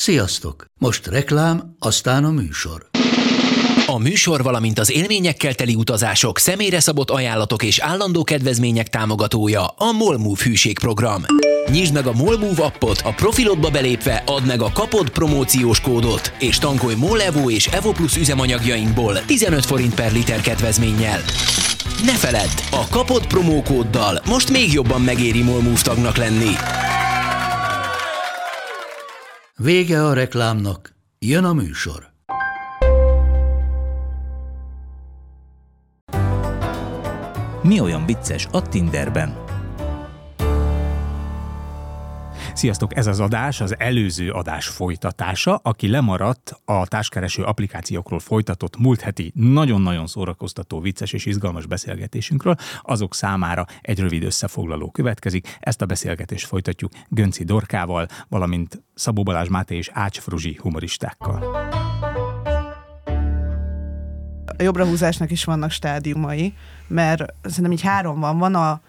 [0.00, 0.64] Sziasztok!
[0.78, 2.86] Most reklám, aztán a műsor.
[3.86, 9.92] A műsor, valamint az élményekkel teli utazások, személyre szabott ajánlatok és állandó kedvezmények támogatója a
[9.92, 11.24] Molmove hűségprogram.
[11.70, 16.58] Nyisd meg a Molmove appot, a profilodba belépve add meg a kapod promóciós kódot, és
[16.58, 21.20] tankolj Molevo és Evo Plus üzemanyagjainkból 15 forint per liter kedvezménnyel.
[22.04, 26.52] Ne feledd, a kapod promókóddal most még jobban megéri Molmove tagnak lenni.
[29.62, 32.12] Vége a reklámnak, jön a műsor.
[37.62, 39.47] Mi olyan vicces a Tinderben?
[42.58, 45.60] Sziasztok, ez az adás az előző adás folytatása.
[45.62, 53.14] Aki lemaradt a társkereső applikációkról folytatott múlt heti nagyon-nagyon szórakoztató, vicces és izgalmas beszélgetésünkről, azok
[53.14, 55.56] számára egy rövid összefoglaló következik.
[55.60, 61.66] Ezt a beszélgetést folytatjuk Gönci Dorkával, valamint Szabó Balázs Máté és Ács Fruzsi humoristákkal.
[64.58, 66.54] A jobbrahúzásnak is vannak stádiumai,
[66.86, 68.38] mert szerintem így három van.
[68.38, 68.80] Van a,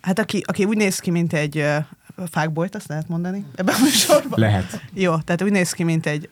[0.00, 1.64] hát aki, aki úgy néz ki, mint egy
[2.30, 4.40] fákbolyt, azt lehet mondani ebben a műsorban?
[4.40, 4.80] Lehet.
[4.94, 6.28] Jó, tehát úgy néz ki, mint egy...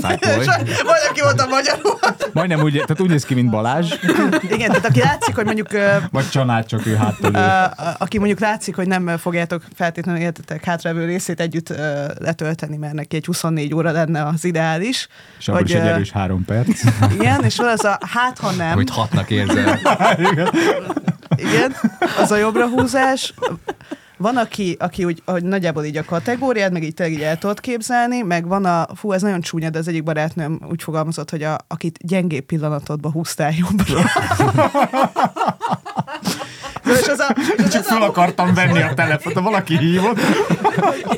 [0.00, 0.44] Fákboly.
[0.44, 1.98] Vagy aki volt a magyarul.
[2.32, 3.94] Majdnem úgy, tehát úgy néz ki, mint Balázs.
[4.42, 5.68] Igen, tehát aki látszik, hogy mondjuk...
[6.10, 11.40] Vagy család, csak ő háttal Aki mondjuk látszik, hogy nem fogjátok feltétlenül értetek hátrávő részét
[11.40, 11.68] együtt
[12.18, 15.08] letölteni, mert neki egy 24 óra lenne az ideális.
[15.38, 16.82] És akkor is egy erős három perc.
[17.12, 18.74] Igen, és van az a hát, ha nem.
[18.74, 19.78] Hogy hatnak érzel.
[21.36, 21.74] Igen,
[22.18, 23.34] az a jobbra húzás.
[24.16, 27.60] Van, aki, aki úgy, hogy nagyjából így a kategóriát, meg így tényleg így el tudod
[27.60, 31.42] képzelni, meg van a, fú, ez nagyon csúnya, de az egyik barátnőm úgy fogalmazott, hogy
[31.42, 34.02] a, akit gyengébb pillanatodba húztál jobbra.
[36.84, 40.18] és az a, és Csak fel akartam venni a telefont, valaki hívott.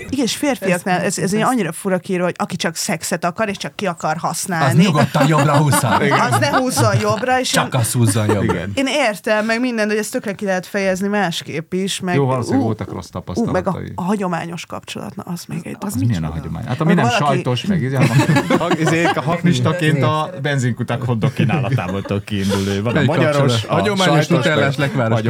[0.09, 3.77] Igen, és férfiaknál ez, ez annyira fura kírva, hogy aki csak szexet akar, és csak
[3.77, 4.81] ki akar használni.
[4.81, 5.93] Az nyugodtan jobbra húzzon.
[6.31, 7.41] Az ne húzzon jobbra.
[7.41, 8.55] És csak én, az húzzon jobbra.
[8.55, 8.73] Igen.
[8.75, 12.01] Én értem, meg minden, hogy ezt tökre ki lehet fejezni másképp is.
[12.01, 13.73] Meg, Jó, valószínűleg voltak rossz tapasztalatai.
[13.73, 15.77] Uh, meg a, a, hagyományos kapcsolat, na, az még egy...
[15.81, 16.65] Az, az milyen a hagyomány?
[16.67, 17.25] Hát ami nem valaki...
[17.25, 17.83] sajtos, meg
[18.79, 22.83] izé, a haknistaként a benzinkutak hoddok kínálatából kiindulő.
[22.83, 25.21] Van a magyaros, a hagyományos nutellás lekváros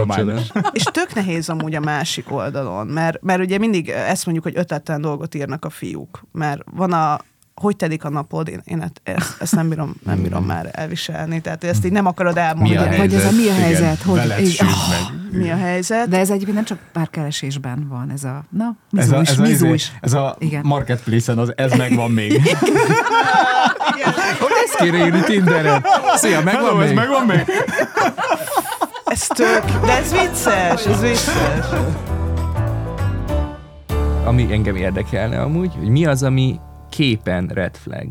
[0.72, 5.00] És tök nehéz amúgy a másik oldalon, mert, mert ugye mindig ezt mondjuk, hogy ötletten
[5.00, 7.20] dolgot írnak a fiúk, mert van a
[7.60, 10.47] hogy telik a napod, én, én ezt, ezt nem, bírom, nem bírom hmm.
[10.47, 11.41] már elviselni.
[11.41, 12.94] Tehát ezt így nem akarod elmondani.
[12.94, 14.04] A Vagy ez a mi a helyzet?
[14.04, 15.41] Igen, hogy, így, oh, meg.
[15.41, 16.09] Mi a helyzet?
[16.09, 19.72] De ez egyébként nem csak párkeresésben van, ez a, na, mizu ez a, ez a,
[19.72, 19.93] is.
[20.00, 20.62] Ez a Igen.
[20.64, 22.32] marketplace-en, az, ez megvan még.
[24.41, 25.84] hogy ezt kéne írni Tinderen?
[26.14, 26.88] Szia, megvan Hello, még?
[26.88, 27.44] Ez megvan még?
[29.37, 31.67] Tök, de ez vicces, ez vicces.
[34.25, 36.61] Ami engem érdekelne amúgy, hogy mi az, ami
[36.91, 38.09] képen red flag?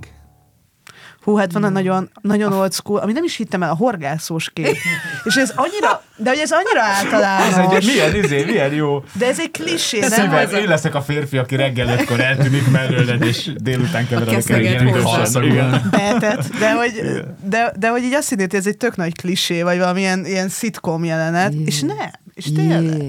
[1.22, 4.50] Hú, hát van a nagyon, nagyon old school, ami nem is hittem el, a horgászós
[4.50, 4.75] kép.
[5.24, 7.47] És ez annyira, de hogy ez annyira általános.
[7.47, 9.03] Ez egy milyen, izé, milyen jó.
[9.13, 10.09] De ez egy klisé, nem?
[10.09, 14.87] Szíven, én leszek a férfi, aki reggel ötkor eltűnik mellőled, és délután keveredik el ilyen
[14.87, 15.81] idősen.
[15.91, 19.61] Behetett, de hogy, de, de hogy így azt hinnét, hogy ez egy tök nagy klisé,
[19.61, 23.01] vagy valamilyen ilyen szitkom jelenet, és nem, és tényleg.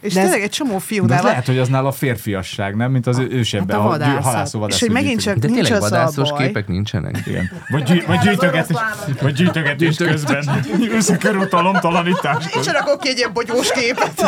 [0.00, 1.22] És de tényleg ez, egy csomó fiúnál.
[1.22, 2.90] lehet, hogy az nála férfiasság, nem?
[2.90, 6.28] Mint az ősebben, hát a, a halászó És hogy megint csak de nincs tényleg vadászos
[6.38, 7.22] képek nincsenek.
[7.26, 7.50] Igen.
[7.68, 8.76] Vagy, gyű, vagy gyűjtögetés,
[9.20, 10.64] vagy gyűjtögetés közben.
[10.90, 12.44] Összekörútalomtalanítás.
[12.56, 14.20] Én sem rakok ki egy ilyen bogyós képet.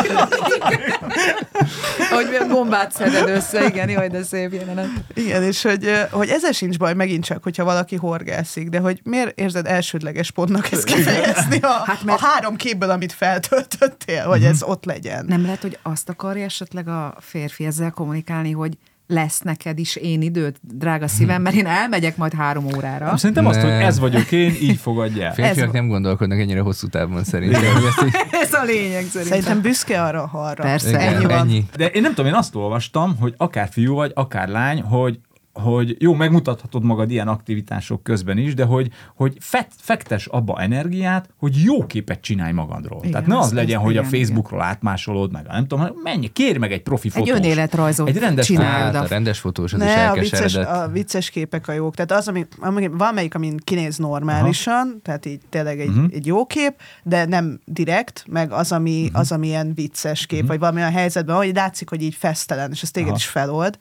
[2.09, 4.89] hogy bombát szeded össze, igen, jaj, de szép jelenet.
[5.13, 9.39] Igen, és hogy, hogy ezzel sincs baj megint csak, hogyha valaki horgászik, de hogy miért
[9.39, 12.21] érzed elsődleges pontnak ezt kifejezni a, hát mert...
[12.21, 15.25] a három képből, amit feltöltöttél, hogy ez ott legyen.
[15.27, 18.77] Nem lehet lehet, hogy azt akarja esetleg a férfi ezzel kommunikálni, hogy
[19.07, 23.17] lesz neked is én időt, drága szívem, mert én elmegyek majd három órára.
[23.17, 23.49] Szerintem ne.
[23.49, 25.33] azt, hogy ez vagyok én, így fogadja el.
[25.33, 27.63] Férfiak ez nem gondolkodnak ennyire hosszú távon szerintem.
[28.43, 29.23] ez a lényeg szerintem.
[29.23, 30.63] Szerintem büszke arra, arra.
[30.63, 30.89] Persze.
[30.89, 31.37] Igen, ennyi, van.
[31.37, 31.65] ennyi.
[31.75, 35.19] De én nem tudom, én azt olvastam, hogy akár fiú vagy, akár lány, hogy
[35.53, 41.29] hogy jó, megmutathatod magad ilyen aktivitások közben is, de hogy, hogy fet, fektes abba energiát,
[41.37, 42.99] hogy jó képet csinálj magadról.
[42.99, 44.71] Igen, Tehát ne az, az legyen, hogy igen, a Facebookról igen.
[44.71, 47.29] átmásolod meg, nem tudom, menj, kérj meg egy profi fotós.
[47.29, 48.95] Egy önéletrajzot Egy rendes csinálod.
[48.95, 51.95] Hát, a rendes fotós, az ne, is a vicces, a vicces képek a jók.
[51.95, 54.99] Tehát az, ami, ami valamelyik, amin kinéz normálisan, Aha.
[55.03, 56.09] tehát így tényleg egy, uh-huh.
[56.13, 56.73] egy jó kép,
[57.03, 59.19] de nem direkt, meg az, ami, uh-huh.
[59.19, 60.49] az, ami ilyen vicces kép, uh-huh.
[60.49, 63.17] vagy valami a helyzetben, hogy látszik, hogy így fesztelen, és ez téged Aha.
[63.17, 63.77] is felold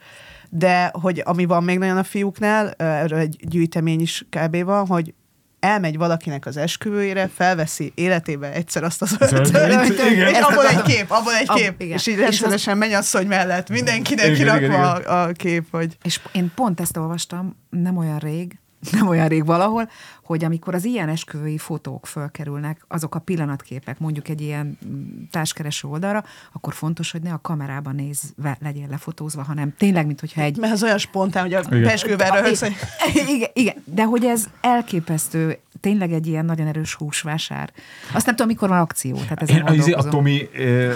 [0.51, 4.65] de hogy ami van még nagyon a fiúknál, erről egy gyűjtemény is kb.
[4.65, 5.15] van, hogy
[5.61, 9.99] elmegy valakinek az esküvőjére, felveszi életébe egyszer azt az öltönyt,
[10.31, 11.97] és abból egy kép, abból egy Ab- kép, igen.
[11.97, 16.97] és így rendszeresen mennyasszony mellett mindenkinek kirakva a, a kép, hogy És én pont ezt
[16.97, 18.59] olvastam, nem olyan rég,
[18.99, 19.91] nem olyan rég valahol,
[20.31, 25.89] hogy amikor az ilyen esküvői fotók fölkerülnek, azok a pillanatképek mondjuk egy ilyen mm, társkereső
[25.89, 30.57] oldalra, akkor fontos, hogy ne a kamerában nézve legyen lefotózva, hanem tényleg, mint hogyha egy
[30.57, 32.63] mert az olyan spontán, hogy a esküvőben röhögsz,
[33.35, 37.73] igen, igen, de hogy ez elképesztő, tényleg egy ilyen nagyon erős húsvásár.
[38.13, 39.17] Azt nem tudom, mikor van akció.
[39.17, 40.11] Tehát ezen Én az, a gondolkozom.
[40.11, 40.49] Tomi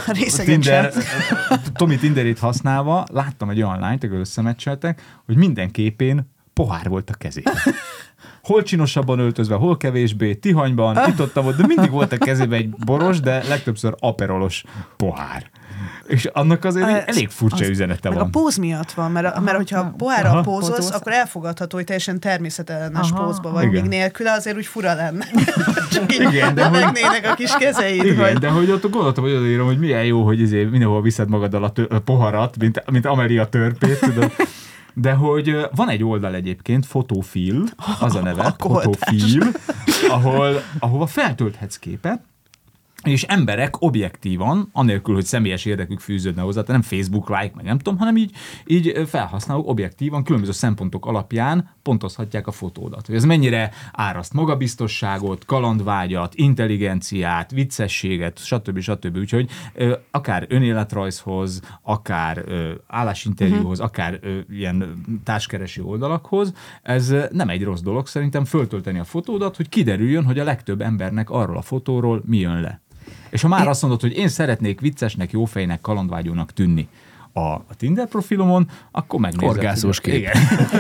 [0.07, 0.93] Részegen Tinder,
[1.73, 7.15] Tomi Tinderét használva láttam egy olyan lányt, akik összemecseltek, hogy minden képén pohár volt a
[7.15, 7.55] kezében.
[8.45, 12.69] Hol csinosabban öltözve, hol kevésbé, tihanyban, itt ott, ott, de mindig volt a kezében egy
[12.69, 14.65] boros, de legtöbbször aperolos
[14.97, 15.51] pohár.
[16.07, 18.31] És annak azért egy elég furcsa üzenete meg a van.
[18.31, 19.95] póz miatt van, mert, mert hogyha Aha.
[19.97, 20.41] pohárral Aha.
[20.43, 20.95] pózolsz, Pózolsz.
[20.95, 23.25] akkor elfogadható, hogy teljesen természetellenes Aha.
[23.25, 23.81] pózba vagy, Igen.
[23.81, 25.25] míg nélküle azért úgy fura lenne.
[25.93, 26.83] Csak így Igen, de hogy-
[27.31, 30.41] a kis kezeid, Igen, hogy de hogy ott gondoltam, hogy odaírom, hogy milyen jó, hogy
[30.41, 34.33] izé mindenhol viszed magaddal a, tö- a poharat, mint, mint Amelia törpét, tudod.
[34.95, 37.65] De hogy van egy oldal egyébként, Fotofil,
[38.01, 38.55] az a neve.
[38.59, 39.43] Fotofil,
[40.09, 42.21] ahol, ahova feltölthetsz képet,
[43.13, 47.79] és emberek objektívan, anélkül, hogy személyes érdekük fűződne hozzá, tehát nem Facebook like, meg nem
[47.79, 48.31] tudom, hanem így,
[48.67, 53.07] így felhasználók objektívan, különböző szempontok alapján pontozhatják a fotódat.
[53.07, 58.81] Hogy ez mennyire áraszt magabiztosságot, kalandvágyat, intelligenciát, viccességet, stb.
[58.81, 59.17] stb.
[59.17, 66.53] Úgyhogy ö, akár önéletrajzhoz, akár ö, állásinterjúhoz, akár ö, ilyen társkereső oldalakhoz,
[66.83, 71.31] ez nem egy rossz dolog szerintem föltölteni a fotódat, hogy kiderüljön, hogy a legtöbb embernek
[71.31, 72.83] arról a fotóról mi jön le.
[73.35, 76.89] És ha már azt mondod, hogy én szeretnék viccesnek, jófejnek, kalandvágyónak tűnni
[77.33, 79.55] a, a Tinder profilomon, akkor megnézed.
[79.55, 80.15] Horgászós kép.
[80.15, 80.37] Igen.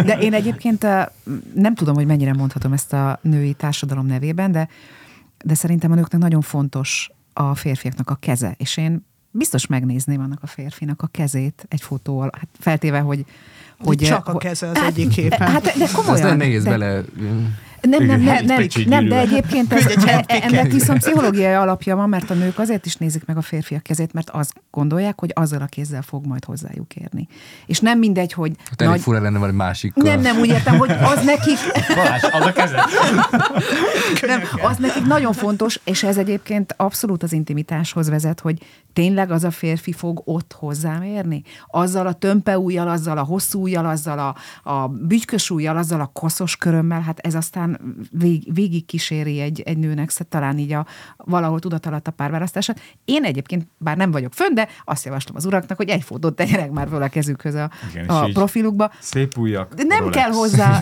[0.06, 0.82] De én egyébként
[1.54, 4.68] nem tudom, hogy mennyire mondhatom ezt a női társadalom nevében, de,
[5.44, 8.54] de szerintem a nőknek nagyon fontos a férfiaknak a keze.
[8.58, 13.24] És én biztos megnézném annak a férfinak a kezét egy fotóval, hát feltéve, hogy...
[13.78, 15.48] hogy csak a keze az egyik képen.
[15.48, 16.26] Hát, de komolyan.
[16.26, 17.02] nem nehéz de, bele...
[17.88, 22.30] Nem, nem, nem, nem, nem, de egyébként ez, e- ennek viszont pszichológiai alapja van, mert
[22.30, 25.66] a nők azért is nézik meg a férfiak kezét, mert azt gondolják, hogy azzal a
[25.66, 27.26] kézzel fog majd hozzájuk érni.
[27.66, 30.04] És nem mindegy, hogy Hát elég fura lenne valami másikkal.
[30.04, 31.58] nem, nem, úgy értem, hogy az nekik,
[31.94, 32.78] Balázs, az a kezed.
[34.26, 38.58] nem, az nekik nagyon fontos, és ez egyébként abszolút az intimitáshoz vezet, hogy
[38.92, 41.42] tényleg az a férfi fog ott hozzám érni?
[41.66, 44.36] Azzal a tömpe ujjal, azzal a hosszú ujjal, azzal a,
[44.70, 47.73] a bütykös ujjal, azzal a koszos körömmel, hát ez aztán
[48.10, 50.86] vég, végig kíséri egy, egy nőnek, szóval talán így a
[51.16, 52.80] valahol tudat alatt a párválasztását.
[53.04, 56.70] Én egyébként, bár nem vagyok fönn, de azt javaslom az uraknak, hogy egy fotót tegyenek
[56.70, 58.90] már föl a kezükhöz a, Igen, a profilukba.
[58.98, 59.74] Szép ujjak.
[59.74, 60.16] De nem Rolex.
[60.16, 60.80] kell hozzá.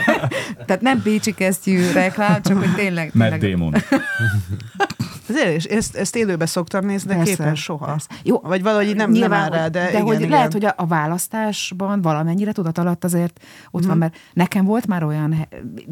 [0.66, 3.10] Tehát nem Pécsi kesztyű reklám, csak hogy tényleg.
[3.14, 3.74] Matt tényleg Damon.
[5.28, 7.84] Ezért is, ezt, ezt élőbe szoktam nézni, de Persze, képen soha.
[7.86, 8.08] persze.
[8.22, 10.28] Jó, Vagy valahogy nem, nem áll rá, de, de igen, hogy igen.
[10.28, 13.40] lehet, hogy a, a választásban valamennyire tudat alatt azért
[13.70, 13.88] ott Mhm.
[13.88, 15.48] van, mert nekem volt már olyan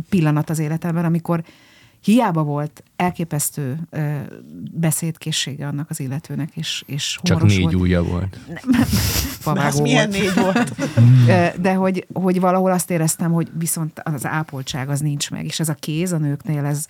[0.09, 1.43] pillanat az életemben, amikor
[2.05, 4.17] hiába volt elképesztő ö,
[4.73, 7.75] beszédkészsége annak az illetőnek, és, és Csak négy volt.
[7.75, 8.39] ujja volt.
[8.81, 10.73] Az Pavágó milyen négy volt.
[11.61, 15.69] De hogy, hogy valahol azt éreztem, hogy viszont az ápoltság az nincs meg, és ez
[15.69, 16.87] a kéz a nőknél, ez,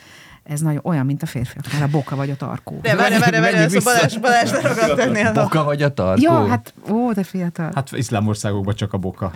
[0.49, 2.79] ez nagyon olyan, mint a férfiaknál, a boka vagy a tarkó.
[2.83, 3.91] De várj, várj, várj, a vissza.
[3.93, 5.27] Balázs, Balázs leragadt ennél.
[5.27, 6.23] a- Boka vagy a tarkó?
[6.23, 7.71] Ja, hát, ó, de fiatal.
[7.75, 9.33] Hát iszlám országokban csak a boka.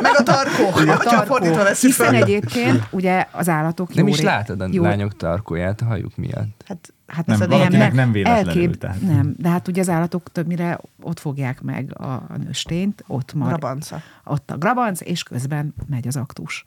[0.00, 2.22] Meg a tarkó, hogyha fordítva veszük Hiszen fel.
[2.22, 6.62] egyébként ugye az állatok Nem jó is látod a jó- lányok tarkóját a hajuk miatt.
[6.66, 9.00] Hát, hát Nem, ez a valakinek nem, nem véletlenül, tehát.
[9.00, 13.48] Nem, de hát ugye az állatok többnyire ott fogják meg a, a nőstényt, ott mar,
[13.48, 14.00] Grabanca.
[14.24, 16.64] ott a grabanc, és közben megy az aktus.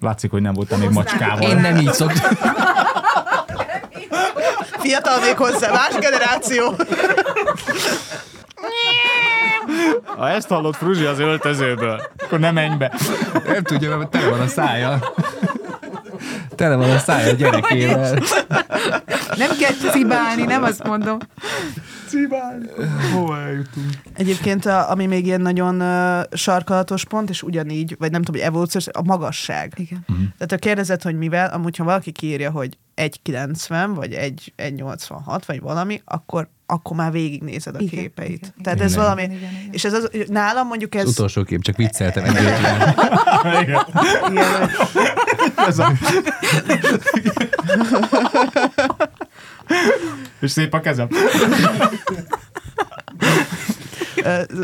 [0.00, 1.48] Látszik, hogy nem voltam még macskával.
[1.50, 2.36] Én nem így szoktam.
[4.78, 6.74] Fiatal még hozzá, más generáció.
[10.04, 12.92] Ha ezt hallott Fruzsi az öltözőből, akkor nem menj be.
[13.46, 15.12] Nem tudja, mert tele van a szája.
[16.54, 18.18] Tele van a szája a gyerekével.
[19.36, 21.18] Nem kell cibálni, nem azt mondom.
[23.12, 23.86] Hova eljutunk?
[24.14, 28.50] Egyébként, a, ami még ilyen nagyon uh, sarkalatos pont, és ugyanígy, vagy nem tudom, hogy
[28.50, 29.72] evolúciós, a magasság.
[29.76, 30.04] Igen.
[30.06, 35.60] Tehát ha kérdezed, hogy mivel, amúgy ha valaki kiírja, hogy 1,90 vagy 1, 1,86 vagy
[35.60, 38.28] valami, akkor, akkor már végignézed a Igen, képeit.
[38.28, 38.62] igen, igen.
[38.62, 39.02] Tehát ez Igen.
[39.02, 39.50] valami, Igen, igen.
[39.70, 41.04] és ez az, nálam mondjuk ez...
[41.04, 42.24] Az utolsó kép, csak vicceltem.
[42.24, 42.44] Igen.
[43.62, 43.78] Igen,
[44.22, 44.38] hogy-
[45.56, 45.92] Ez a...
[50.40, 51.08] És szép a kezem.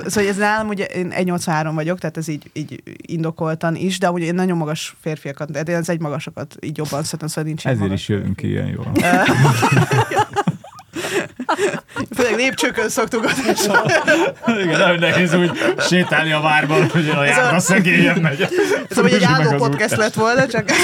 [0.07, 4.27] Szóval ez nálam ugye én 1,83 vagyok, tehát ez így, így indokoltan is, de ugye
[4.27, 7.81] én nagyon magas férfiakat, de én az egy magasokat így jobban szeretem, szóval nincs Ezért
[7.81, 8.01] magas.
[8.01, 8.93] is jövünk ki ilyen jól.
[12.15, 13.93] Főleg lépcsőkön szoktuk adásolni.
[14.63, 15.51] Igen, nagyon nehéz úgy
[15.89, 18.49] sétálni a várban, hogy a járda szegélyen megy.
[18.89, 20.65] Szóval hogy egy álló podcast lett volna, csak...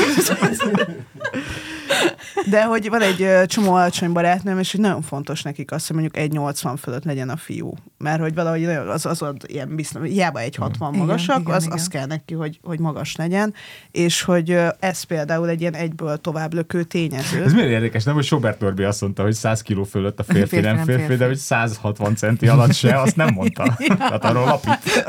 [2.50, 6.32] De hogy van egy csomó alacsony barátnőm, és hogy nagyon fontos nekik az, hogy mondjuk
[6.32, 7.74] 1,80 fölött legyen a fiú.
[7.98, 11.78] Mert hogy valahogy az, az, az ilyen biztos, hiába 1,60 Igen, magasak, igen, az, igen.
[11.78, 13.54] az kell neki, hogy, hogy magas legyen,
[13.90, 17.42] és hogy ez például egy ilyen egyből tovább lökő tényező.
[17.42, 20.48] Ez miért érdekes, nem, hogy Sobert Norbi azt mondta, hogy 100 kiló fölött a férfi,
[20.48, 21.16] Férfi nem férfi, férfi.
[21.16, 23.76] de hogy 160 centi alatt se, azt nem mondta.
[23.98, 25.04] Tehát arról lapít.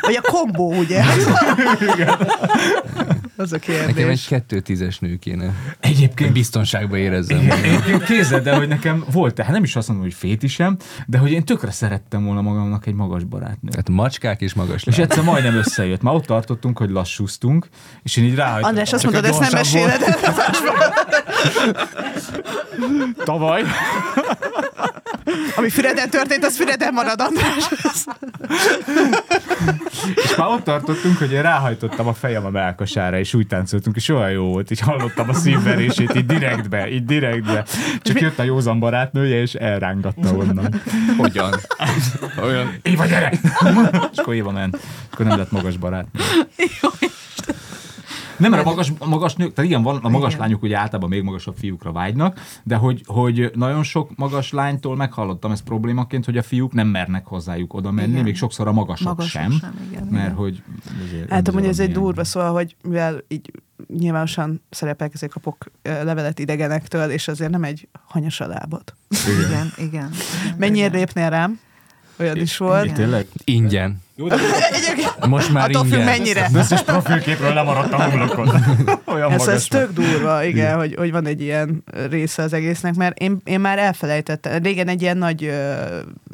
[0.00, 1.02] Vagy a kombó, ugye?
[3.36, 4.24] az a Nekem egy kérdés.
[4.26, 5.52] kettő tízes nő kéne.
[5.80, 7.50] Egyébként Biztonságban érezzem.
[7.50, 10.76] Egyébként képzeld, de hogy nekem volt, tehát nem is azt mondom, hogy fétisem,
[11.06, 13.70] de hogy én tökre szerettem volna magamnak egy magas barátnőt.
[13.70, 15.10] Tehát macskák és magas És láb.
[15.10, 16.02] egyszer majdnem összejött.
[16.02, 17.68] Már ott tartottunk, hogy lassúztunk,
[18.02, 18.68] és én így ráhagytam.
[18.68, 20.00] András, azt mondod, ezt nem meséled.
[23.24, 23.62] Tavaly.
[25.56, 27.68] Ami Füreden történt, az Füreden marad, András.
[30.14, 34.08] És már ott tartottunk, hogy én ráhajtottam a fejem a melkasára, és úgy táncoltunk, és
[34.08, 37.64] olyan jó volt, így hallottam a szívverését, így direktbe, így direktbe.
[38.02, 40.82] Csak jött a józan barátnője, és elrángatta onnan.
[41.16, 41.54] Hogyan?
[42.42, 42.74] Olyan.
[42.82, 43.32] Éva, gyere!
[44.12, 44.78] És akkor Éva ment.
[45.12, 46.20] Akkor nem lett magas barátnő.
[48.38, 50.40] Nem, mert a magas, a magas nők, tehát igen, van, a magas Igen.
[50.40, 55.50] lányok ugye általában még magasabb fiúkra vágynak, de hogy, hogy nagyon sok magas lánytól meghallottam
[55.50, 58.24] ezt problémaként, hogy a fiúk nem mernek hozzájuk oda menni, Igen.
[58.24, 60.36] még sokszor a magasok, Magasok sem, sem, igen, mert igen.
[60.36, 60.62] hogy
[61.06, 63.50] azért Hát amúgy ez egy durva, szóval, hogy mivel így
[63.98, 68.94] nyilvánosan szerepelek, ezért kapok levelet idegenektől, és azért nem egy hanyas a lábad.
[69.26, 69.86] Igen, igen.
[69.86, 70.10] igen.
[70.58, 71.60] Mennyire lépnél rám?
[72.18, 72.84] Olyan is volt.
[72.84, 72.96] Igen.
[72.96, 73.26] Tényleg?
[73.44, 74.04] Ingyen.
[74.18, 74.36] Jó, de
[74.70, 76.48] Egyébként Most már attól függ mennyire.
[76.54, 78.48] összes profilképről lemaradt a homlokon.
[79.14, 83.18] Olyan Ez, ez tök durva, igen, hogy, hogy van egy ilyen része az egésznek, mert
[83.18, 84.62] én, én már elfelejtettem.
[84.62, 85.52] Régen egy ilyen nagy uh,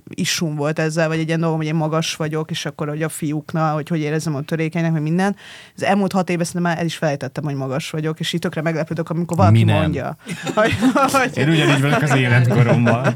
[0.08, 3.08] isum volt ezzel, vagy egy ilyen dolgom, hogy én magas vagyok, és akkor hogy a
[3.08, 5.36] fiúknál, hogy hogy érezzem a törékenynek, meg minden.
[5.76, 8.62] Az elmúlt hat évben szerintem már el is felejtettem, hogy magas vagyok, és így tökre
[8.62, 9.80] meglepődök, amikor valaki Mi nem?
[9.80, 10.16] mondja.
[10.54, 10.72] Hogy,
[11.20, 13.14] hogy, Én ugyanígy vagyok az életkorommal.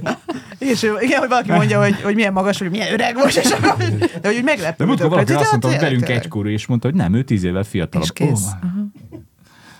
[0.66, 3.76] És igen, hogy valaki mondja, hogy, hogy milyen magas vagy, milyen öreg vagy, és akkor,
[3.76, 4.87] de hogy úgy De meglepődök.
[4.87, 6.25] múltkor valaki hogy azt mondta, hogy tényleg, velünk tényleg.
[6.25, 8.06] egykorú, és mondta, hogy nem, ő tíz évvel fiatalabb.
[8.06, 8.46] És kész.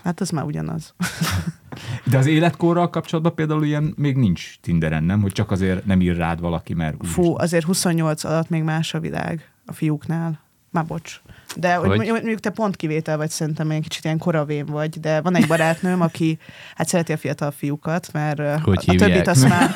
[0.03, 0.93] Hát az már ugyanaz.
[2.11, 5.21] De az életkorral kapcsolatban például ilyen még nincs Tinderen, nem?
[5.21, 8.99] Hogy csak azért nem ír rád valaki, mert Fú, azért 28 alatt még más a
[8.99, 10.39] világ a fiúknál.
[10.69, 11.21] Már bocs.
[11.59, 11.97] De hogy?
[11.97, 12.07] Hogy?
[12.07, 16.01] mondjuk te pont kivétel vagy, szerintem egy kicsit ilyen koravén vagy, de van egy barátnőm,
[16.01, 16.39] aki
[16.75, 19.75] hát szereti a fiatal fiúkat, mert Hogy a, a többit azt már...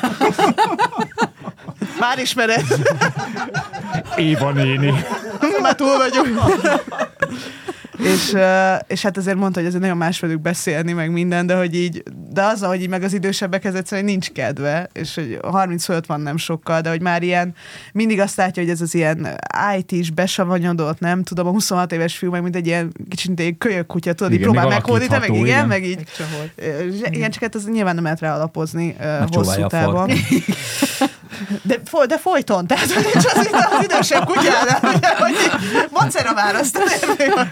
[2.00, 2.64] Már ismered,
[4.16, 4.92] Éva néni.
[5.62, 6.38] már túl vagyunk.
[8.02, 8.36] És,
[8.86, 12.02] és hát azért mondta, hogy azért nagyon más velük beszélni, meg minden, de hogy így,
[12.30, 16.06] de az, hogy így meg az idősebbek ez egyszerűen nincs kedve, és hogy 30 fölött
[16.06, 17.54] van nem sokkal, de hogy már ilyen,
[17.92, 19.28] mindig azt látja, hogy ez az ilyen
[19.76, 23.86] IT-s besavanyodott, nem tudom, a 26 éves fiú, meg mint egy ilyen kicsit egy kölyök
[23.86, 25.66] kutya, tudod, így Igen, próbál meghódítani, meg igen, igen.
[25.66, 26.02] meg így.
[26.54, 28.96] Ö, Igen, csak hát ez nyilván nem lehet rá alapozni
[29.30, 30.10] hosszú távon.
[31.62, 35.34] De, foly, de folyton, tehát nincs az az idősebb kutyánál, ugye, hogy
[35.90, 36.90] macera választani.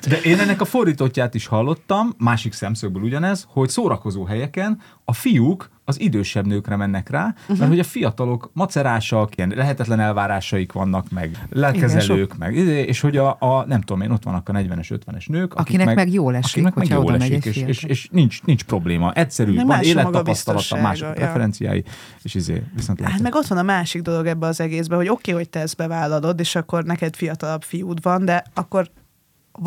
[0.08, 5.70] De én ennek a fordítottját is hallottam, másik szemszögből ugyanez, hogy szórakozó helyeken a fiúk
[5.90, 7.48] az idősebb nőkre mennek rá, uh-huh.
[7.48, 7.58] Mhm.
[7.58, 13.16] mert hogy a fiatalok macerásak, ilyen lehetetlen elvárásaik vannak, meg lelkezelők, meg, izé, és hogy
[13.16, 16.36] a, a, nem tudom én, ott vannak a 40-es, 50-es nők, akik Akinek meg jól
[16.36, 19.12] esik, akinek meg jól esik, és, és, és, nincs, nincs probléma.
[19.12, 21.12] Egyszerű, Meg van élettapasztalata, magabiztossága, más a ja.
[21.12, 21.84] preferenciái,
[22.22, 25.30] és izé, viszont Hát meg ott van a másik dolog ebbe az egészben, hogy oké,
[25.30, 28.90] okay, hogy te ezt bevállalod, és akkor neked fiatalabb fiúd van, de akkor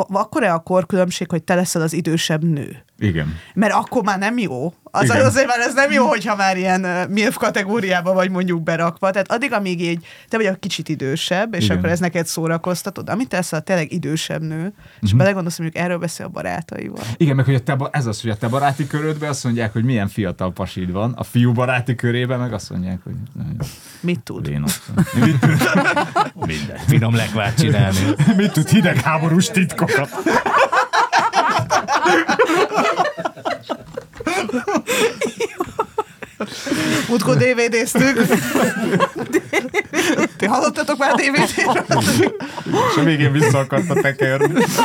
[0.08, 2.86] akkor-e a korkülönbség, hogy te leszel az idősebb nő?
[2.98, 3.36] Igen.
[3.53, 4.74] Mert akkor már nem jó.
[4.95, 5.25] Az, Igen.
[5.25, 9.12] azért már ez nem jó, hogyha már ilyen uh, MILF kategóriába vagy mondjuk berakva.
[9.12, 11.77] Tehát addig, amíg így te vagy a kicsit idősebb, és Igen.
[11.77, 15.17] akkor ez neked szórakoztatod, amit te leszel a tényleg idősebb nő, és Mhm.
[15.17, 17.03] belegondolsz, hogy erről beszél a barátaival.
[17.17, 19.83] Igen, meg hogy a te, ez az, hogy a te baráti körödben azt mondják, hogy
[19.83, 23.13] milyen fiatal pasid van, a fiú baráti körében meg azt mondják, hogy
[24.00, 24.47] Mit tud?
[24.47, 24.63] Én.
[25.13, 25.51] Mit tud?
[26.45, 26.77] Minden.
[26.88, 28.00] Finom lekvát csinálni.
[28.38, 30.09] Mit tud hidegháborús titkokat?
[37.10, 38.20] Múltkor DVD-ztük.
[40.38, 41.86] Ti hallottatok már DVD-ről?
[42.91, 44.60] És a végén vissza akarta tekerni.
[44.62, 44.77] És-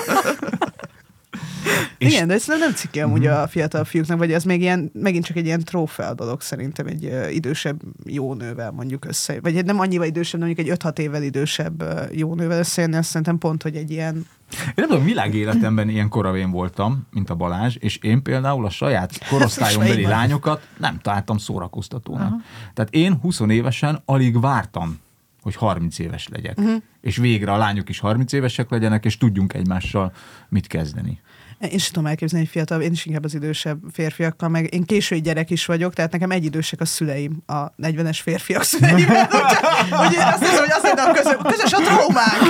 [1.99, 5.37] Igen, de ez nem cikke amúgy a fiatal fiúknak, vagy ez még ilyen, megint csak
[5.37, 10.07] egy ilyen trófea dolog szerintem egy ö, idősebb jó nővel mondjuk össze, vagy nem annyival
[10.07, 13.77] idősebb, de mondjuk egy 5-6 évvel idősebb ö, jó nővel összejönni, azt szerintem pont, hogy
[13.77, 18.65] egy ilyen Én nem tudom, világéletemben ilyen koravén voltam, mint a Balázs, és én például
[18.65, 22.33] a saját korosztályombeli lányokat nem találtam szórakoztatónak.
[22.33, 22.41] Aha.
[22.75, 24.99] Tehát én 20 évesen alig vártam,
[25.43, 26.59] hogy 30 éves legyek.
[26.59, 26.83] Uh-huh.
[27.01, 30.13] És végre a lányok is 30 évesek legyenek, és tudjunk egymással
[30.49, 31.21] mit kezdeni.
[31.61, 35.21] Én sem tudom elképzelni egy fiatal, én is inkább az idősebb férfiakkal, meg én késői
[35.21, 39.29] gyerek is vagyok, tehát nekem egyidősek a szüleim, a 40-es férfiak szüleivel.
[40.01, 42.43] Úgyhogy azt hiszem, hogy azt mondom, közös, közös a traumánk.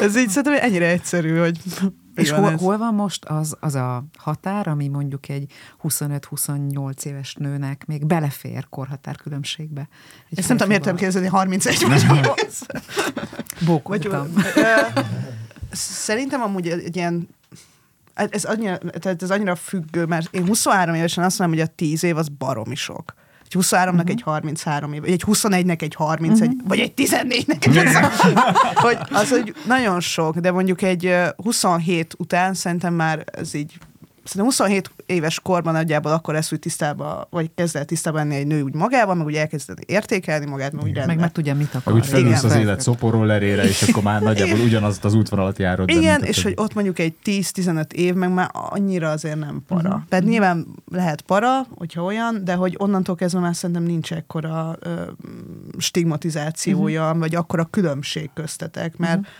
[0.00, 1.58] Ez így szerintem ennyire egyszerű, hogy
[2.14, 2.60] És hol, ez?
[2.60, 8.66] hol van most az, az a határ, ami mondjuk egy 25-28 éves nőnek még belefér
[8.68, 9.88] korhatárkülönbségbe?
[10.30, 12.58] Egy Ezt nem tudom, miért kérdezni 31 vagy 8.
[12.66, 12.82] Vagy,
[13.64, 14.34] Bókoltam.
[15.72, 17.28] Szerintem amúgy egy ilyen
[18.14, 22.04] ez annyira, tehát ez annyira függő, mert én 23 évesen azt mondom, hogy a 10
[22.04, 23.14] év az baromi sok.
[23.44, 28.34] Egy 23-nak egy 33 év, vagy egy 21-nek egy 31, vagy egy 14-nek egy 20.
[28.74, 33.78] hogy az, hogy nagyon sok, de mondjuk egy ö, 27 után szerintem már ez így
[34.24, 38.46] Szerintem 27 éves korban nagyjából akkor lesz úgy tisztába, vagy kezd el tisztában lenni egy
[38.46, 41.16] nő úgy magával, meg úgy elkezdeni értékelni magát, meg úgy Meg rendben.
[41.16, 41.92] meg tudja, mit akar.
[41.92, 42.50] Úgy felülsz Igen.
[42.50, 45.90] az élet szoporollerére, és akkor már nagyjából ugyanazt az útvonalat járod.
[45.90, 49.88] Igen, és hogy ott mondjuk egy 10-15 év, meg már annyira azért nem para.
[49.88, 50.02] Uh-huh.
[50.08, 55.02] Tehát nyilván lehet para, hogyha olyan, de hogy onnantól kezdve már szerintem nincs ekkora ö,
[55.78, 57.18] stigmatizációja, uh-huh.
[57.18, 59.34] vagy akkora különbség köztetek, mert uh-huh.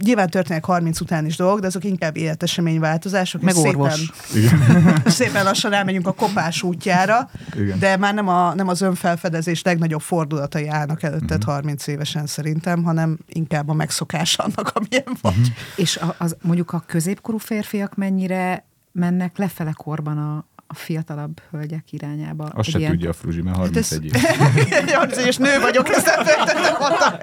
[0.00, 3.42] Nyilván történnek 30 után is dolgok, de azok inkább életeseményváltozások.
[3.42, 4.12] Meg orvos.
[4.24, 7.78] Szépen, szépen lassan elmegyünk a kopás útjára, Igen.
[7.78, 11.54] de már nem, a, nem az önfelfedezés legnagyobb fordulatai állnak előtted uh-huh.
[11.54, 15.38] 30 évesen szerintem, hanem inkább a megszokás annak, amilyen vagy.
[15.38, 15.54] Uh-huh.
[15.76, 21.92] És a, az, mondjuk a középkorú férfiak mennyire mennek lefele korban a, a fiatalabb hölgyek
[21.92, 22.44] irányába?
[22.44, 24.92] Azt se ilyen- tudja a Fruzsi, mert Hát ez- 31 éves.
[24.94, 27.18] 30 éves nő vagyok, ezt nem feltettem mondta.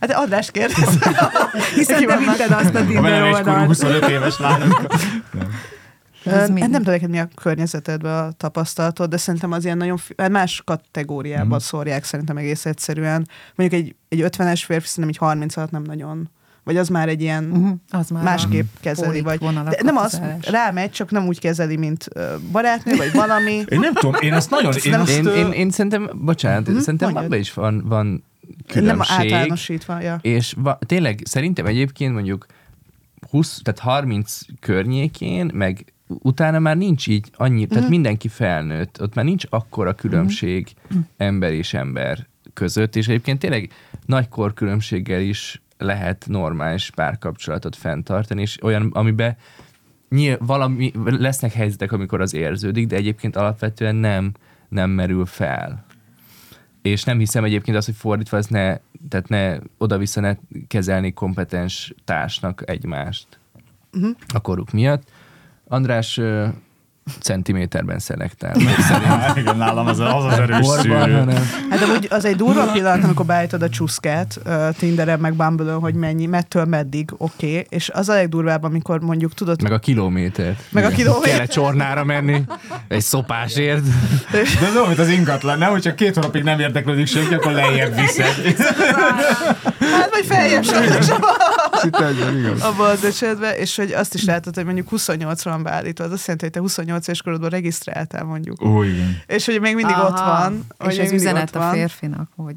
[0.00, 0.98] Hát András kérdez.
[1.74, 3.66] Hiszen te vitted azt a egykor oldalt.
[3.66, 4.86] 25 éves lányok.
[6.24, 9.98] Ez Hát nem tudom, neked mi a környezetedben a tapasztalatod, de szerintem az ilyen nagyon
[10.16, 11.58] hát más kategóriába Mhm.
[11.64, 13.28] szórják szerintem egész egyszerűen.
[13.54, 16.30] Mondjuk egy, egy 50-es férfi szerintem egy 30 alatt nem nagyon.
[16.68, 17.76] Vagy az már egy ilyen Uh-huh.
[17.90, 22.08] Az már másképp kezeli, vagy de nem az, rámegy, csak nem úgy kezeli, mint
[22.52, 23.52] barátnő, vagy valami.
[23.68, 24.72] Én nem tudom, én ezt nagyon...
[24.84, 28.22] Én, nem- azt, Én, én, én szerintem, bocsánat, Mhm, szerintem abban is van, van nem
[28.66, 29.16] különbség.
[29.32, 30.18] általánosítva, ja.
[30.22, 32.46] És va, tényleg szerintem egyébként mondjuk
[33.30, 37.92] 20, tehát 30 környékén, meg utána már nincs így annyi, tehát Mhm.
[37.92, 40.66] mindenki felnőtt, ott már nincs akkora különbség
[41.16, 43.70] ember és ember között, és egyébként tényleg
[44.06, 49.36] nagy korkülönbséggel is lehet normális párkapcsolatot fenntartani, és olyan, amiben
[50.08, 54.32] nyilv, valami, lesznek helyzetek, amikor az érződik, de egyébként alapvetően nem,
[54.68, 55.84] nem merül fel.
[56.82, 58.76] És nem hiszem egyébként azt, hogy fordítva, ez ne,
[59.08, 60.36] tehát ne oda-vissza ne
[60.66, 63.26] kezelni kompetens társnak egymást
[63.92, 64.16] uh-huh.
[64.34, 65.10] a koruk miatt.
[65.64, 66.20] András
[67.20, 68.54] centiméterben szelektál.
[69.36, 71.28] Igen, nálam az az, az erős hanem
[71.70, 75.94] Hát amúgy az egy durva pillanat, amikor beállítod a csuszkát uh, Tinderen, meg bumble hogy
[75.94, 77.66] mennyi, mettől meddig, oké, okay.
[77.68, 80.62] és az a legdurvább, amikor mondjuk tudod, meg a kilométert.
[80.70, 81.36] Meg a kilométer.
[81.36, 82.42] Kell csornára menni,
[82.88, 83.82] egy szopásért.
[84.30, 85.70] De ez olyan, mint az ingatlan, nem?
[85.70, 88.34] Hogyha két hónapig nem érdeklődik senki, akkor lejjebb viszed.
[89.80, 91.08] hát vagy feljebb sajnos
[92.38, 92.62] igaz.
[92.62, 96.22] abban az esetben, és hogy azt is látod, hogy mondjuk 28 van beállítva, az azt
[96.22, 98.62] jelenti, hogy te 28 éves korodban regisztráltál mondjuk.
[98.64, 99.20] Ó, igen.
[99.26, 100.64] És hogy még mindig ott van.
[100.88, 102.54] És mindig üzenet a férfinak, hogy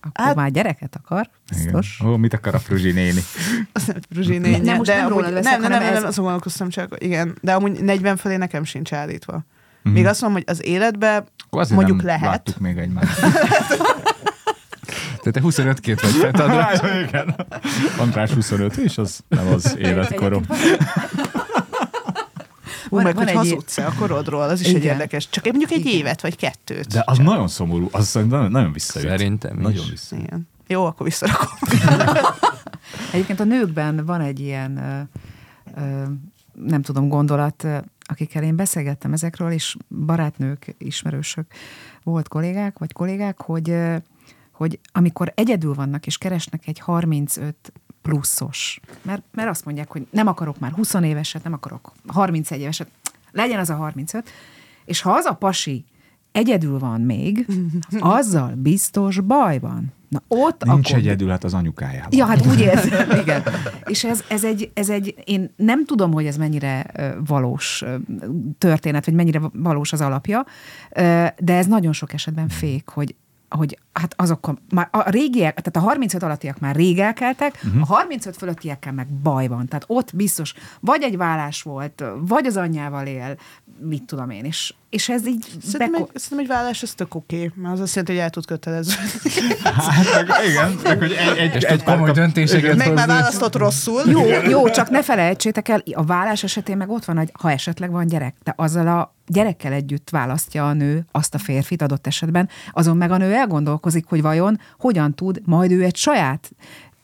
[0.00, 1.64] akkor Hát- már gyereket akar, igen.
[1.64, 2.00] biztos.
[2.04, 3.20] Ó, mit akar a Fruzsi néni?
[3.72, 6.24] Azt nem, Ne- nénye, nem, most de nem amúgy, nem, nem, nem, nem, ez- azon
[6.24, 9.44] gondolkoztam csak, igen, de amúgy 40 felé nekem sincs állítva.
[9.82, 12.22] Még azt mondom, hogy az életbe azért mondjuk nem lehet.
[12.24, 13.20] láttuk még egymást.
[15.22, 16.78] Tehát te 25-két vagy fent, András.
[17.08, 17.34] igen.
[17.98, 20.42] András 25, és az nem az életkorom.
[22.92, 24.92] Ú, Van- meg van hogy egy- hazudsz a korodról, az is egy Igen.
[24.92, 25.28] érdekes.
[25.28, 25.92] Csak mondjuk egy Igen.
[25.92, 26.86] évet, vagy kettőt.
[26.86, 29.06] De az nagyon szomorú, az nagyon, nagyon visszaüt.
[29.06, 29.62] Szerintem is.
[29.62, 30.22] Nagyon visszaüt.
[30.22, 30.48] Igen.
[30.66, 31.48] Jó, akkor visszarakom.
[33.12, 35.00] Egyébként a nőkben van egy ilyen, ö,
[35.80, 36.02] ö,
[36.52, 37.66] nem tudom, gondolat,
[38.00, 39.76] akikkel én beszélgettem ezekről, és
[40.06, 41.46] barátnők, ismerősök,
[42.02, 43.74] volt kollégák, vagy kollégák, hogy,
[44.52, 50.26] hogy amikor egyedül vannak, és keresnek egy 35 pluszos, mert, mert azt mondják, hogy nem
[50.26, 52.88] akarok már 20 éveset, nem akarok 31 éveset,
[53.32, 54.30] legyen az a 35,
[54.84, 55.84] és ha az a pasi
[56.32, 57.46] egyedül van még,
[58.18, 59.92] azzal biztos baj van.
[60.08, 61.02] Na ott Nincs akkor...
[61.02, 62.08] egyedül, hát az anyukájával.
[62.10, 63.42] Ja, hát úgy érzem, igen.
[63.84, 66.86] És ez, ez, egy, ez egy, én nem tudom, hogy ez mennyire
[67.26, 67.84] valós
[68.58, 70.44] történet, vagy mennyire valós az alapja,
[71.38, 73.14] de ez nagyon sok esetben fék, hogy
[73.56, 77.82] hogy hát azok már a régiek, tehát a 35 alattiak már rég elkeltek, uh-huh.
[77.82, 79.66] a 35 fölöttiekkel meg baj van.
[79.66, 83.36] Tehát ott biztos vagy egy vállás volt, vagy az anyjával él,
[83.88, 85.46] mit tudom én, és, és ez így...
[85.62, 88.30] Szerintem, beko- egy, szerintem egy vállás, ez tök oké, mert az azt jelenti, hogy el
[88.30, 88.92] tud kötelező.
[89.64, 93.56] Hát, meg, igen, meg, hogy egy, egy, És egy tud komoly döntéseket Meg már választott
[93.56, 94.02] rosszul.
[94.06, 97.90] Jó, jó, csak ne felejtsétek el, a vállás esetén meg ott van, hogy ha esetleg
[97.90, 102.48] van gyerek, de azzal a gyerekkel együtt választja a nő azt a férfit adott esetben,
[102.72, 106.50] azon meg a nő elgondolkozik, hogy vajon hogyan tud majd ő egy saját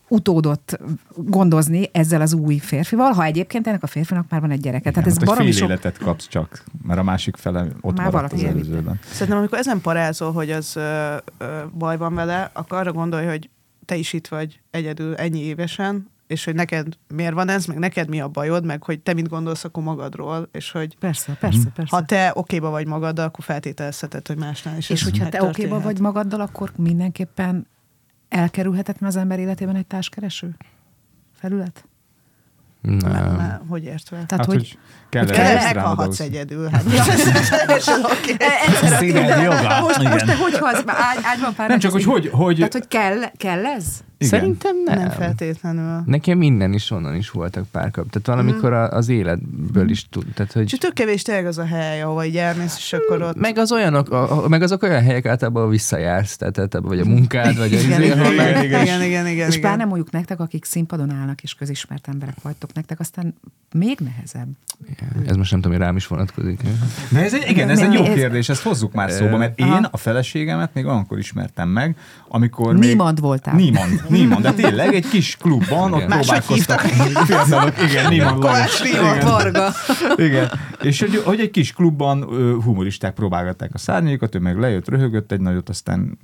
[0.08, 0.78] utódot
[1.16, 4.90] gondozni ezzel az új férfival, ha egyébként ennek a férfinak már van egy gyereke.
[4.90, 5.68] Tehát ez hát, baromi fél sok...
[5.68, 8.98] életet kapsz csak, mert a másik fele ott Már maradt az előzőben.
[9.04, 13.50] Szerintem, amikor ezen parázol, hogy az ö, ö, baj van vele, akkor arra gondolj, hogy
[13.84, 18.08] te is itt vagy egyedül ennyi évesen, és hogy neked miért van ez, meg neked
[18.08, 21.96] mi a bajod, meg hogy te mit gondolsz akkor magadról, és hogy Persze, persze, persze.
[21.96, 26.00] ha te okéba vagy magaddal, akkor feltételezheted, hogy másnál is és hogyha te okéba vagy
[26.00, 27.66] magaddal, akkor mindenképpen
[28.28, 30.56] elkerülhetetlen az ember életében egy társkereső
[31.40, 31.84] felület?
[32.80, 33.36] Nem, Nem.
[33.36, 34.16] nem, hogy értve?
[34.16, 36.20] Tehát, Hát, hogy, hogy kell hogy Kell, ahhoz.
[36.20, 36.68] egyedül.
[36.68, 36.84] Hát,
[38.12, 38.36] oké.
[38.98, 39.80] Színed joga.
[39.80, 40.84] most, most te hogy?
[40.84, 43.84] Már Ágy, ágyban pár Nem csak, hogy hogy, hogy Tehát, hogy kell, kell ez?
[44.18, 44.38] Igen.
[44.38, 44.98] Szerintem nem.
[44.98, 46.02] Nem feltétlenül.
[46.06, 48.10] Nekem innen is onnan is voltak párkap.
[48.10, 50.24] Tehát valamikor a- az életből is tud.
[50.34, 53.36] Tehát, hogy És tök kevés tényleg az a hely, ahova így elmész, és akkor ott...
[53.36, 57.10] meg az olyanok, a, meg azok olyan helyek általában, ahol visszajársz, tehát általában vagy a
[57.10, 59.60] munkád, vagy a igen, izé, igen, igen, igen, igen, igen, igen, És igen.
[59.68, 63.34] pláne mondjuk nektek, akik színpadon állnak, és közismert emberek vagytok, nektek aztán
[63.72, 64.48] még nehezebb.
[65.26, 66.60] Ez most nem tudom, hogy rám is vonatkozik.
[67.10, 69.88] De ez egy, igen, ez egy jó Ez- kérdés, ezt hozzuk már szóba, mert én
[69.90, 71.96] a feleségemet még olyankor ismertem meg,
[72.28, 72.88] amikor még...
[72.88, 73.54] Niemand voltál.
[73.54, 78.80] Niemand, niemand, de tényleg egy kis klubban, ott próbálkoztak fiatalok, igen, niemand Kovács.
[78.84, 79.24] Igen.
[79.24, 79.72] Varga.
[80.16, 80.50] Igen,
[80.82, 82.22] és hogy, hogy egy kis klubban
[82.62, 86.18] humoristák próbálgatták a szárnyaikat, ő meg lejött, röhögött egy nagyot, aztán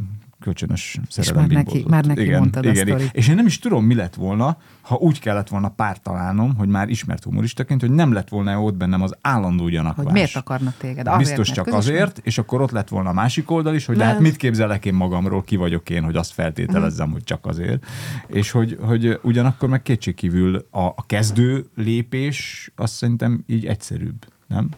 [0.44, 3.08] kölcsönös szerelem már neki- már neki igen, mondtad a igen, igen.
[3.12, 6.68] És én nem is tudom, mi lett volna, ha úgy kellett volna párt találnom, hogy
[6.68, 10.04] már ismert humoristaként, hogy nem lett volna ott bennem az állandó gyanakvás.
[10.04, 11.16] Hogy miért akarnak téged?
[11.16, 12.02] Biztos mert csak közismert?
[12.02, 14.84] azért, és akkor ott lett volna a másik oldal is, hogy de hát mit képzelek
[14.84, 17.86] én magamról, ki vagyok én, hogy azt feltételezzem, hogy csak azért.
[18.26, 24.68] És hogy, hogy ugyanakkor meg kétségkívül a, a kezdő lépés azt szerintem így egyszerűbb, nem?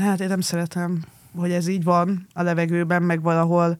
[0.00, 1.02] Hát én nem szeretem,
[1.36, 3.78] hogy ez így van a levegőben, meg valahol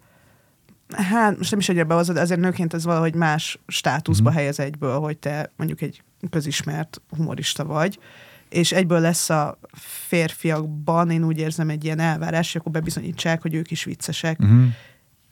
[0.92, 4.38] Hát most nem is egyre behozod, azért nőként ez valahogy más státuszba Mhm.
[4.38, 7.98] helyez egyből, hogy te mondjuk egy közismert humorista vagy,
[8.48, 9.58] és egyből lesz a
[10.10, 14.64] férfiakban, én úgy érzem, egy ilyen elvárás, hogy akkor bebizonyítsák, hogy ők is viccesek, Uh-huh.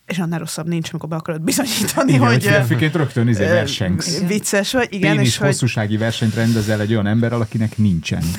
[0.06, 4.18] és annál rosszabb nincs, amikor be akarod bizonyítani, Igen, hogy hogy férfiként rögtön izé versengsz.
[4.26, 8.22] vicces vagy, igen, Pénisz és hogy hosszúsági versenyt rendezel egy olyan emberrel, akinek nincsen.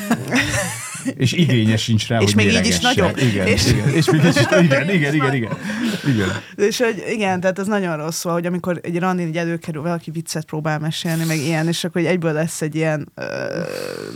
[1.18, 3.18] és igénye sincs rá, És hogy még így is nagyon.
[3.18, 5.58] Igen, És- igen, és még is, igen, igen, igen, igen,
[6.06, 6.30] igen.
[6.56, 10.12] És hogy igen, tehát ez nagyon rossz van, hogy amikor egy randin így előkerül, valaki
[10.12, 13.24] viccet próbál mesélni, meg ilyen, és akkor hogy egyből lesz egy ilyen ö,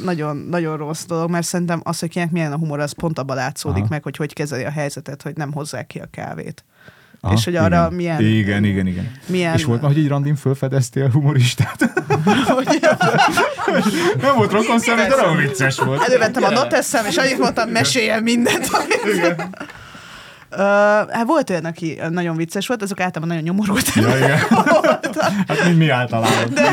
[0.04, 3.36] nagyon, nagyon rossz dolog, mert szerintem az, hogy kinek milyen a humor, az pont abban
[3.36, 3.88] látszódik Aha.
[3.90, 6.64] meg, hogy hogy kezeli a helyzetet, hogy nem hozzák ki a kávét.
[7.22, 7.94] Aha, És hogy arra igen.
[7.94, 9.12] milyen- Igen, igen, igen.
[9.26, 11.80] milyen- És volt már, hogy egy randin felfedeztél humoristát?
[14.22, 16.02] Nem volt rokon személy, de nagyon vicces volt.
[16.02, 18.68] Elővettem a noteszem, és annyit mondtam, meséljen mindent.
[18.72, 19.36] Amit...
[20.52, 20.58] Uh,
[21.10, 23.94] hát volt olyan, aki nagyon vicces volt, azok általában nagyon nyomorult.
[23.94, 24.38] Ja, igen.
[25.48, 26.54] Hát mind mi általában.
[26.54, 26.72] De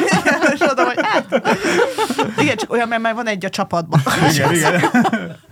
[0.52, 1.42] és mondom, hogy hát,
[2.38, 4.00] igen, csak olyan, mert már van egy a csapatban.
[4.32, 4.82] Igen, igen.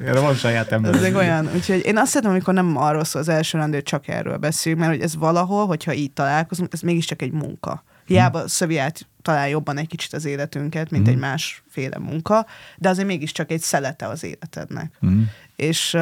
[0.07, 0.95] Erre van saját ember.
[0.95, 1.51] Ez egy olyan.
[1.55, 4.95] Úgyhogy én azt szeretem, amikor nem arról szól az első rendőr, csak erről beszélünk, mert
[4.95, 7.85] hogy ez valahol, hogyha így találkozunk, ez mégiscsak egy munka.
[8.07, 13.07] Hiába szövi át talán jobban egy kicsit az életünket, mint egy másféle munka, de azért
[13.07, 14.97] mégiscsak egy szelete az életednek.
[15.01, 15.21] Mhm.
[15.57, 15.97] És,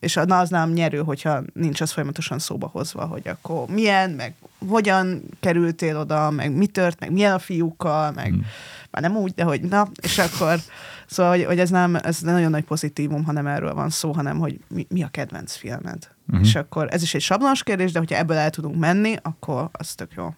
[0.00, 4.34] és na, az nem nyerő, hogyha nincs az folyamatosan szóba hozva, hogy akkor milyen, meg
[4.68, 8.34] hogyan kerültél oda, meg mi tört, meg milyen a fiúkkal, meg
[8.90, 10.58] már nem úgy, de hogy na, és akkor
[11.06, 14.38] szóval, hogy, hogy ez nem, ez nagyon nagy pozitívum, ha nem erről van szó, hanem
[14.38, 16.08] hogy mi, mi a kedvenc filmed.
[16.24, 16.42] Mhm.
[16.42, 19.94] És akkor ez is egy sablonos kérdés, de hogyha ebből el tudunk menni, akkor az
[19.94, 20.34] tök jó.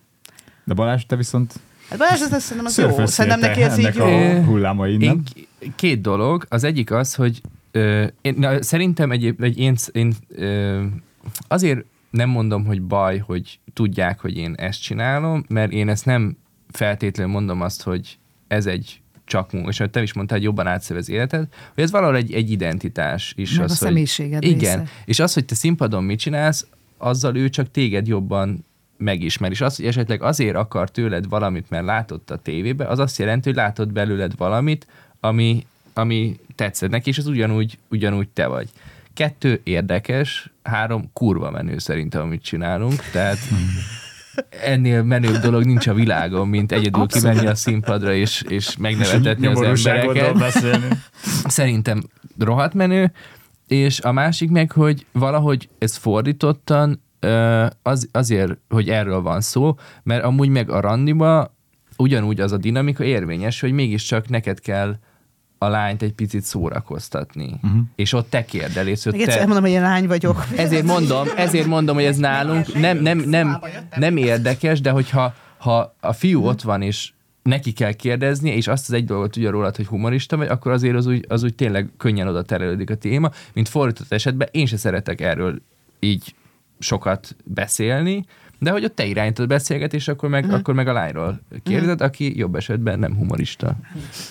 [0.64, 1.60] De Balázs, te viszont
[1.90, 3.06] Hát Balázs, ez szerintem az jó.
[3.06, 4.04] Szerintem te neki ez így jó.
[4.04, 5.22] a hullámain, nem?
[5.58, 6.46] Én két dolog.
[6.48, 10.82] Az egyik az, hogy ö, én, na, szerintem egy, egy én, én ö,
[11.48, 16.36] azért nem mondom, hogy baj, hogy tudják, hogy én ezt csinálom, mert én ezt nem
[16.70, 20.66] feltétlenül mondom azt, hogy ez egy csak munka, és ahogy te is mondtál, hogy jobban
[20.66, 23.54] átszöv az életed, hogy ez valahol egy, egy identitás is.
[23.54, 24.92] Meg az, a hogy, személyiséged Igen, része.
[25.04, 26.66] és az, hogy te színpadon mit csinálsz,
[26.98, 28.64] azzal ő csak téged jobban
[29.00, 29.50] megismer.
[29.50, 33.48] És az, hogy esetleg azért akar tőled valamit, mert látott a tévébe, az azt jelenti,
[33.48, 34.86] hogy látott belőled valamit,
[35.20, 38.68] ami, ami tetszett neki, és az ugyanúgy, ugyanúgy te vagy.
[39.14, 43.38] Kettő, érdekes, három, kurva menő szerintem, amit csinálunk, tehát
[44.64, 47.28] ennél menőbb dolog nincs a világon, mint egyedül Abszolút.
[47.28, 50.38] kimenni a színpadra és, és megnevetetni az embereket.
[50.38, 50.88] beszélni.
[51.44, 52.02] Szerintem
[52.38, 53.12] rohadt menő,
[53.66, 57.02] és a másik meg, hogy valahogy ez fordítottan
[57.82, 61.54] az, azért, hogy erről van szó, mert amúgy meg a randiba
[61.96, 64.96] ugyanúgy az a dinamika érvényes, hogy mégiscsak neked kell
[65.58, 67.60] a lányt egy picit szórakoztatni.
[67.62, 67.80] Uh-huh.
[67.96, 69.38] És ott te kérdelész, hogy Még te...
[69.46, 70.46] mondom, hogy én lány vagyok.
[70.56, 73.60] Ezért mondom, ezért mondom, hogy ez nálunk nem, nem, nem,
[73.96, 78.88] nem érdekes, de hogyha ha a fiú ott van, és neki kell kérdezni, és azt
[78.88, 81.90] az egy dolgot tudja rólad, hogy humorista vagy, akkor azért az úgy, az úgy tényleg
[81.96, 85.62] könnyen oda terelődik a téma, mint fordított esetben én se szeretek erről
[85.98, 86.34] így
[86.80, 88.24] sokat beszélni,
[88.62, 90.54] de hogy ott te irányítod a beszélgetés, akkor meg, Mhm.
[90.54, 93.76] akkor meg a lányról kérdezed, aki jobb esetben nem humorista.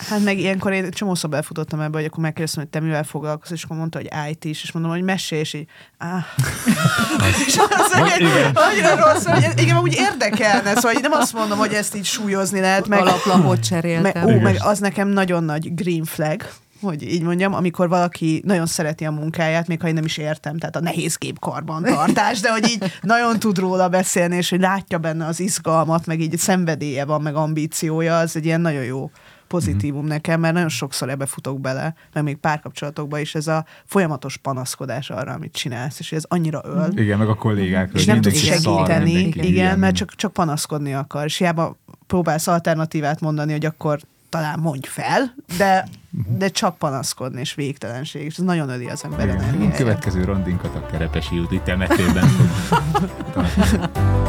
[0.10, 3.64] Hát meg ilyenkor én csomószor belefutottam ebbe, hogy akkor megkérdeztem, hogy te mivel foglalkozol, és
[3.64, 6.24] akkor mondta, hogy IT is, és mondom, hogy mesélj, és így, áh.
[7.48, 11.96] és az, hogy annyira rossz, hogy igen, úgy érdekelne, szóval nem azt mondom, hogy ezt
[11.96, 14.26] így súlyozni lehet, meg, Alaplapot meg, cseréltem.
[14.26, 16.42] ó, meg az nekem nagyon nagy green flag,
[16.82, 20.58] hogy így mondjam, amikor valaki nagyon szereti a munkáját, még ha én nem is értem,
[20.58, 25.26] tehát a nehézgép karbantartás, de hogy így nagyon tud róla beszélni, és hogy látja benne
[25.26, 29.12] az izgalmat, meg így szenvedélye van, meg ambíciója, az egy ilyen nagyon jó
[29.50, 34.38] pozitívum nekem, mert nagyon sokszor ebbe futok bele, meg még párkapcsolatokban is ez a folyamatos
[34.38, 38.00] panaszkodás arra, amit csinálsz, és ez annyira öl, Igen, meg a kollégákról.
[38.00, 39.80] és nem tudsz szar, segíteni, igen, ilyen.
[39.80, 45.34] mert csak, csak panaszkodni akar, és hiába próbálsz alternatívát mondani, hogy akkor talán mondj fel,
[45.58, 45.88] de,
[46.28, 49.78] de csak panaszkodni, és végtelenség, és ez nagyon öli az ember energiáját.
[49.78, 52.30] Következő randinkat a Kerepesi úti temetőben.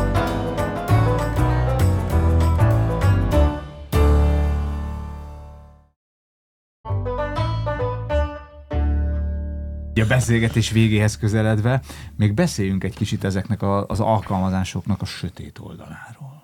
[10.01, 11.81] A beszélgetés végéhez közeledve,
[12.17, 16.40] még beszéljünk egy kicsit ezeknek a, az alkalmazásoknak a sötét oldaláról.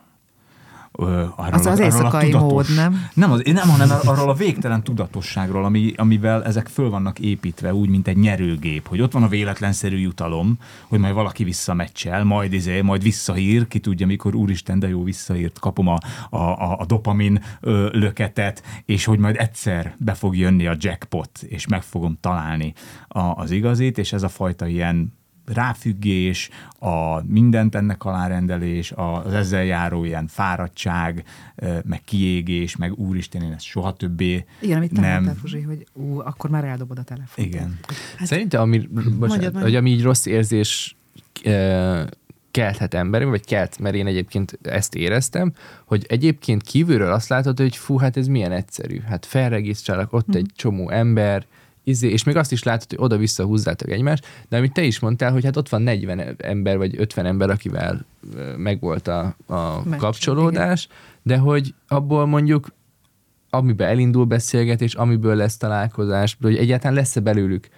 [0.97, 3.09] Arról Az az éjszakai mód, nem?
[3.15, 7.89] Nem, az, nem, hanem arról a végtelen tudatosságról, ami, amivel ezek föl vannak építve, úgy,
[7.89, 12.81] mint egy nyerőgép, hogy ott van a véletlenszerű jutalom, hogy majd valaki visszameccsel, majd izé,
[12.81, 15.99] majd visszahír, ki tudja, mikor úristen, de jó visszahírt, kapom a,
[16.31, 21.43] a, a, a dopamin ö, löketet, és hogy majd egyszer be fog jönni a jackpot,
[21.49, 22.73] és meg fogom találni
[23.09, 25.13] a, az igazit, és ez a fajta ilyen
[25.47, 31.25] ráfüggés, a mindent ennek alárendelés, az ezzel járó ilyen fáradtság,
[31.85, 35.13] meg kiégés, meg úristen, én ezt soha többé Igen, amit te nem.
[35.13, 37.49] mondtál, Fuzsi, hogy ú, akkor már eldobod a telefont.
[37.49, 37.79] Igen.
[38.17, 39.63] Hát, Szerintem, ami, bocsánat, mondjad.
[39.63, 40.97] hogy ami így rossz érzés
[41.45, 42.05] eh,
[42.51, 45.53] kelthet emberben, vagy kelt, mert én egyébként ezt éreztem,
[45.85, 49.01] hogy egyébként kívülről azt látod, hogy fú, hát ez milyen egyszerű.
[49.01, 51.47] Hát felregisztrálok, ott egy csomó ember,
[51.87, 55.33] izé, és még azt is látod, hogy oda-vissza húzzátok egymást, de amit te is mondtál,
[55.33, 58.07] hogy hát ott van 40 ember, vagy 50 ember, akivel
[58.57, 60.89] megvolt a, a Meccs, kapcsolódás,
[61.23, 62.75] de hogy abból mondjuk
[63.51, 67.69] amiben elindul beszélgetés, amiből lesz találkozás, hogy egyáltalán lesz-e belőlük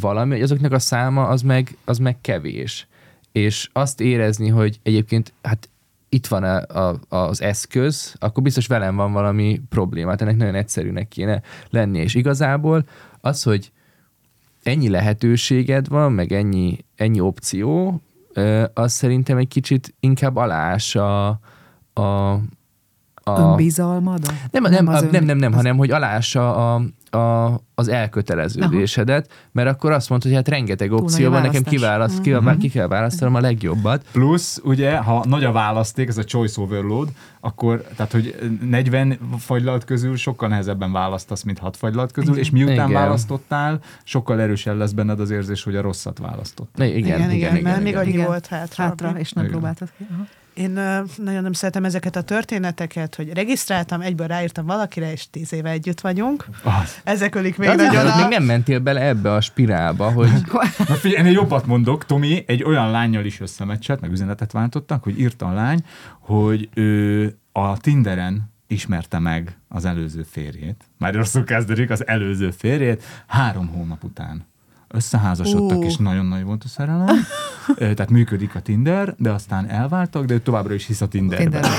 [0.00, 2.86] valami, hogy azoknak a száma az meg, az meg kevés.
[3.32, 5.68] És azt érezni, hogy egyébként hát
[6.08, 10.10] itt van a, a, az eszköz, akkor biztos velem van valami probléma.
[10.10, 11.98] Hát ennek nagyon egyszerűnek kéne lenni.
[11.98, 12.84] És igazából
[13.20, 13.72] az, hogy
[14.62, 18.00] ennyi lehetőséged van, meg ennyi, ennyi opció,
[18.74, 22.32] az szerintem egy kicsit inkább aláássa a, a,
[23.14, 24.20] a, Önbizalmad?
[24.50, 27.88] nem, nem, nem, az nem, ön- nem, nem az- hanem hogy alássa a, a, az
[27.88, 32.86] elköteleződésedet, mert akkor azt mondod, hogy hát rengeteg opció van, nekem kiválaszt, kiválaszt, ki kell
[32.86, 34.04] választanom a legjobbat.
[34.12, 37.08] Plusz, ugye, ha nagy a választék, ez a choice overload,
[37.40, 42.74] akkor, tehát, hogy 40 fagylalt közül sokkal nehezebben választasz, mint 6 fagylalt közül, és miután
[42.74, 42.92] Igen.
[42.92, 46.74] választottál, sokkal erősen lesz benned az érzés, hogy a rosszat választott.
[46.74, 48.00] Igen, igen, igen, igen, igen, mert még igen.
[48.00, 48.26] annyi Igen.
[48.26, 48.84] volt hátra.
[48.84, 49.56] Hátra, és nem Igen.
[49.56, 50.06] próbáltad ki.
[50.12, 50.26] Aha.
[50.58, 50.70] Én
[51.16, 56.00] nagyon nem szeretem ezeket a történeteket, hogy regisztráltam, egyből ráírtam valakire, és tíz éve együtt
[56.00, 56.46] vagyunk.
[56.62, 57.00] Az.
[57.04, 58.16] Ezek ölik még De nagyon hogy a...
[58.16, 60.30] még nem mentél bele ebbe a spirálba, hogy
[60.88, 65.20] Na figyelj, ennél jobbat mondok, Tomi egy olyan lányjal is összemeccselt, meg üzenetet váltottak, hogy
[65.20, 65.84] írta a lány,
[66.18, 70.84] hogy ő a Tinderen ismerte meg az előző férjét.
[70.98, 74.46] Már rosszul kezdődik az előző férjét, három hónap után.
[74.88, 75.82] Összeházasodtak, Ú.
[75.82, 77.16] és nagyon nagy volt a szerelem.
[77.76, 81.50] Tehát működik a Tinder, de aztán elváltak, de ő továbbra is hisz a Tinderben.
[81.50, 81.70] Tinder.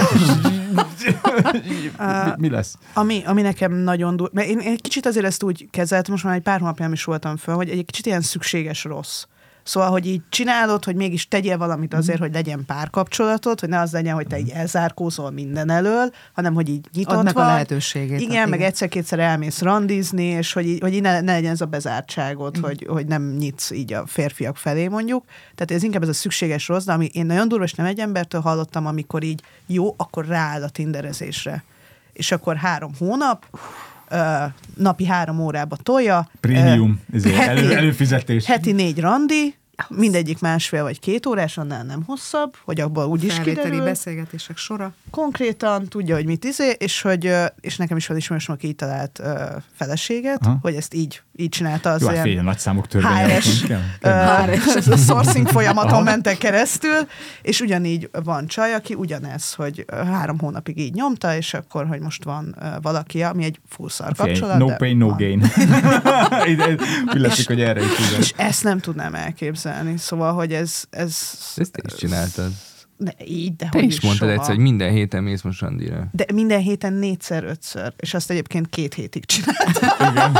[1.67, 2.77] mi, mi lesz?
[2.93, 4.29] Ami, ami nekem nagyon dur...
[4.33, 7.03] Mert én, én kicsit azért ezt úgy kezeltem, most már egy pár hónapja nem is
[7.03, 9.25] voltam föl, hogy egy kicsit ilyen szükséges rossz.
[9.69, 13.91] Szóval, hogy így csinálod, hogy mégis tegyél valamit azért, hogy legyen párkapcsolatod, hogy ne az
[13.91, 18.19] legyen, hogy te így elzárkózol minden elől, hanem hogy így nyitott Add meg a lehetőségét.
[18.19, 21.61] Igen, Hát meg egyszer-kétszer elmész randizni, és hogy, így, hogy így ne, ne legyen ez
[21.61, 22.61] a bezártságod, Mm.
[22.61, 25.23] hogy, hogy nem nyitsz így a férfiak felé mondjuk.
[25.55, 27.99] Tehát ez inkább ez a szükséges rossz, de ami én nagyon durva, és nem egy
[27.99, 31.63] embertől hallottam, amikor így jó, akkor rááll a tinderezésre.
[32.13, 33.45] És akkor három hónap,
[34.09, 34.33] ö,
[34.75, 36.29] napi három órába tolja.
[36.39, 38.45] Prémium, heti- elő, előfizetés.
[38.45, 43.39] Heti négy randi, mindegyik másfél vagy két órás, annál nem hosszabb, hogy abból úgy is
[43.39, 44.93] kiderül beszélgetések sora.
[45.09, 49.21] konkrétan tudja, hogy mit izé, és hogy és nekem is van ismerősöm, aki így talált
[49.75, 50.57] feleséget, Aha.
[50.61, 52.85] hogy ezt így, így csinálta az Jó, hát ilyen fél nagy számok.
[52.91, 53.63] HRS
[54.01, 57.07] ö, sourcing folyamaton mentek keresztül,
[57.41, 62.23] és ugyanígy van csaj, aki ugyanez, hogy három hónapig így nyomta, és akkor, hogy most
[62.23, 64.57] van valaki, ami egy full szar kapcsolat.
[64.57, 65.17] No pain, no van.
[65.17, 65.39] gain.
[67.21, 68.19] Látszik, hogy erre is igen.
[68.19, 70.83] És ezt nem tudnám elképzelni, szóval, hogy ez...
[70.89, 71.17] ez
[71.55, 72.51] Ezt te is csináltad.
[72.99, 74.39] Ne, így, de Te hogy is mondtad soha.
[74.39, 76.07] egyszer, hogy minden héten mész most randira.
[76.11, 79.89] De minden héten négyszer, ötször, és azt egyébként két hétig csináltam.
[80.11, 80.37] igen.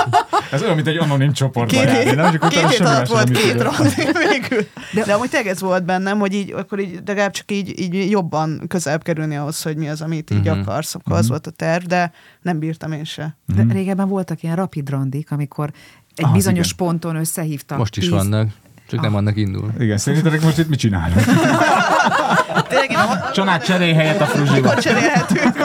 [0.51, 2.31] Ez olyan, mint egy anonim csoportba Két, járni, hét, nem?
[2.31, 3.89] Csak két hét alatt volt két randi
[4.29, 4.67] végül.
[4.93, 8.09] De, de amúgy tényleg ez volt bennem, hogy így, akkor így legalább csak így, így
[8.09, 10.59] jobban közelebb kerülni ahhoz, hogy mi az, amit így Mhm.
[10.59, 10.95] akarsz.
[10.95, 13.37] Akkor az volt a terv, de nem bírtam én se.
[13.55, 15.71] De régebben voltak ilyen rapid randik, amikor
[16.15, 16.77] egy Ah, bizonyos igen.
[16.77, 17.77] ponton összehívtak.
[17.77, 18.49] Most is tíz- vannak,
[18.89, 19.71] csak nem annak indul.
[19.79, 21.23] Igen, szerintetek most itt mit csinálunk?
[22.67, 22.89] Tényleg
[23.33, 24.55] Csanád cserél helyett a fruzsiba.
[24.55, 25.57] mikor cserélhetünk.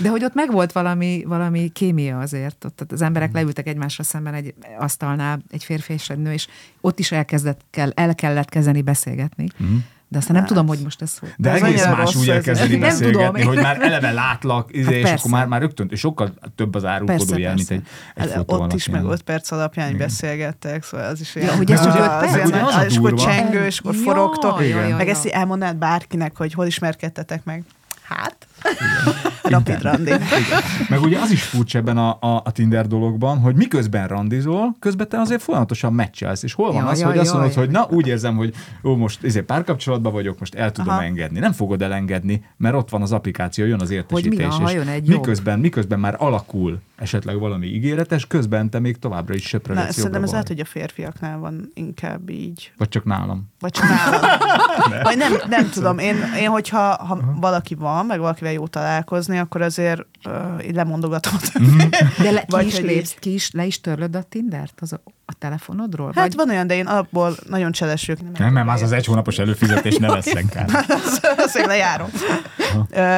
[0.00, 2.64] De hogy ott megvolt valami, valami kémia azért.
[2.64, 6.46] Ott, ott az emberek leültek egymásra szemben egy asztalnál, egy férfi és egy nő, és
[6.80, 9.46] ott is elkezdett, kell, el kellett kezdeni beszélgetni.
[10.12, 11.32] De aztán nem tudom, hogy most ez hogy.
[11.36, 12.34] De ez egész más úgy ez.
[12.34, 13.46] elkezdeni Nem beszélgetni, tudom.
[13.54, 15.16] hogy már eleve látlak, izé, Hát és persze.
[15.18, 17.82] akkor már, már rögtön, és sokkal több az árulkodó jel, mint egy,
[18.14, 19.98] egy Hát fotó ott is, meg 5 perc alapján Igen.
[19.98, 22.84] beszélgettek, szóval az is Ja, hogy ez csak öt az perc?
[22.90, 24.58] És akkor csengő, és akkor forogtok.
[24.96, 27.64] Meg ezt elmondanád bárkinek, hogy hol ismerkedtetek meg.
[28.02, 28.46] Hát?
[29.42, 30.12] Rapid randi.
[30.88, 35.08] Meg ugye az is furcsa ebben a, a, a Tinder dologban, hogy miközben randizol, közben
[35.08, 37.60] te azért folyamatosan meccselsz, és hol van Ja, az, ja, hogy azt ja, mondod, ja.
[37.60, 41.02] hogy na, úgy érzem, hogy jó, most ezért párkapcsolatban vagyok, most el tudom Aha.
[41.02, 41.38] engedni.
[41.38, 44.56] Nem fogod elengedni, mert ott van az applikáció, jön az értesítés.
[44.56, 45.16] mi van, jön egy jobb?
[45.16, 50.22] miközben, miközben már alakul esetleg valami ígéretes, közben te még továbbra is Na, söprögetsz szerintem
[50.22, 52.72] ez lehet, hogy a férfiaknál van inkább így.
[52.76, 53.48] Vagy csak nálam.
[53.60, 54.20] Vagy csak nálam.
[55.02, 55.98] Vagy nem, nem tudom.
[55.98, 60.74] Én, én hogyha ha valaki van, meg valakivel jó találkozni, akkor azért uh, így
[61.54, 61.78] Mhm.
[61.78, 61.88] többit.
[62.22, 64.92] De le, ki, Vagy is hogy lépsz, ki is, le is törlöd a Tindert az
[64.92, 66.06] a, a telefonodról?
[66.06, 68.38] Hát Vagy van olyan, de én alapból nagyon cseles vagyok.
[68.38, 70.68] Nem, mert az az egy hónapos előfizetés ne lesz inkább.
[71.36, 72.08] Azt én lejárom.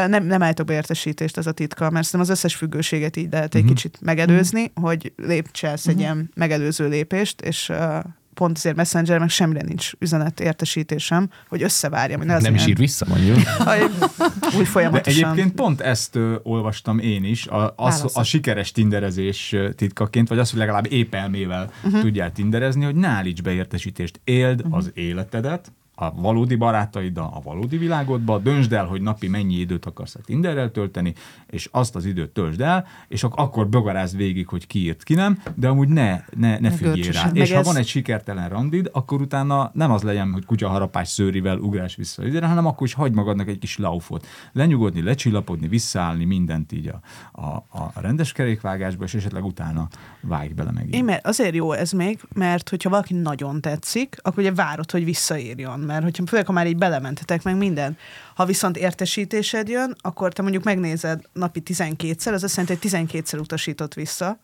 [0.09, 3.55] Nem, nem állítok be értesítést, ez a titka, mert szerintem az összes függőséget így lehet
[3.55, 7.99] egy kicsit megelőzni, hogy lépcselsz egy ilyen megelőző lépést, és ö,
[8.35, 12.19] pont azért Messenger, meg semmire nincs üzenet értesítésem, hogy összevárjam.
[12.19, 13.37] hogy ne Nem is ilyen- ír vissza, mondjuk.
[13.37, 15.31] Úgy De folyamatosan.
[15.31, 20.51] egyébként pont ezt ö, olvastam én is, a, az, a sikeres tinderezés titkaként, vagy az,
[20.51, 22.01] hogy legalább épp elmével uh-huh.
[22.01, 24.77] tudjál tinderezni, hogy ne állíts be értesítést, éld uh-huh.
[24.77, 30.15] az életedet, a valódi barátaiddal, a valódi világodba, döntsd el, hogy napi mennyi időt akarsz
[30.15, 31.15] a Tinderrel tölteni,
[31.51, 35.15] és azt az időt töltsd el, és ak- akkor bogarázd végig, hogy ki írt, ki
[35.15, 37.31] nem, de amúgy ne, ne, ne figyelj rá.
[37.33, 41.09] És Meg ha ez- van egy sikertelen randid, akkor utána nem az legyen, hogy kutyaharapás
[41.09, 44.27] szőrivel ugrás vissza, ide, hanem akkor is hagyd magadnak egy kis laufot.
[44.53, 47.01] Lenyugodni, lecsillapodni, visszaállni, mindent így a,
[47.41, 47.47] a,
[47.79, 49.89] a rendes kerékvágásba, és esetleg utána
[50.21, 50.95] vágj bele megint.
[50.95, 55.05] Én, mert azért jó ez még, mert hogyha valaki nagyon tetszik, akkor ugye várod, hogy
[55.05, 55.81] visszaírjon.
[55.93, 57.97] Mert hogyha, főleg, ha már így belementetek meg minden.
[58.35, 63.39] Ha viszont értesítésed jön, akkor te mondjuk megnézed napi 12-szer, az azt jelenti, hogy 12-szer
[63.39, 64.39] utasított vissza.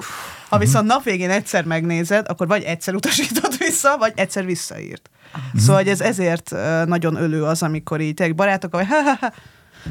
[0.49, 5.11] Ha viszont nap végén egyszer megnézed, akkor vagy egyszer utasított vissza, vagy egyszer visszaírt.
[5.57, 6.51] Szóval hogy ez ezért
[6.87, 9.33] nagyon ölő az, amikor így barátok, vagy ha, ha, ha,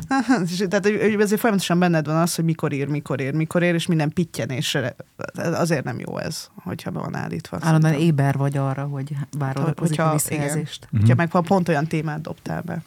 [0.07, 0.85] Tehát
[1.19, 4.95] azért folyamatosan benned van az, hogy mikor ír, mikor ír, mikor ír, és minden pittyenésre.
[5.35, 7.57] Azért nem jó ez, hogyha be van állítva.
[7.61, 10.87] állandóan éber vagy arra, hogy várod a pozitív visszajelzést?
[10.91, 12.83] Hogyha meg ha pont olyan témát dobtál be.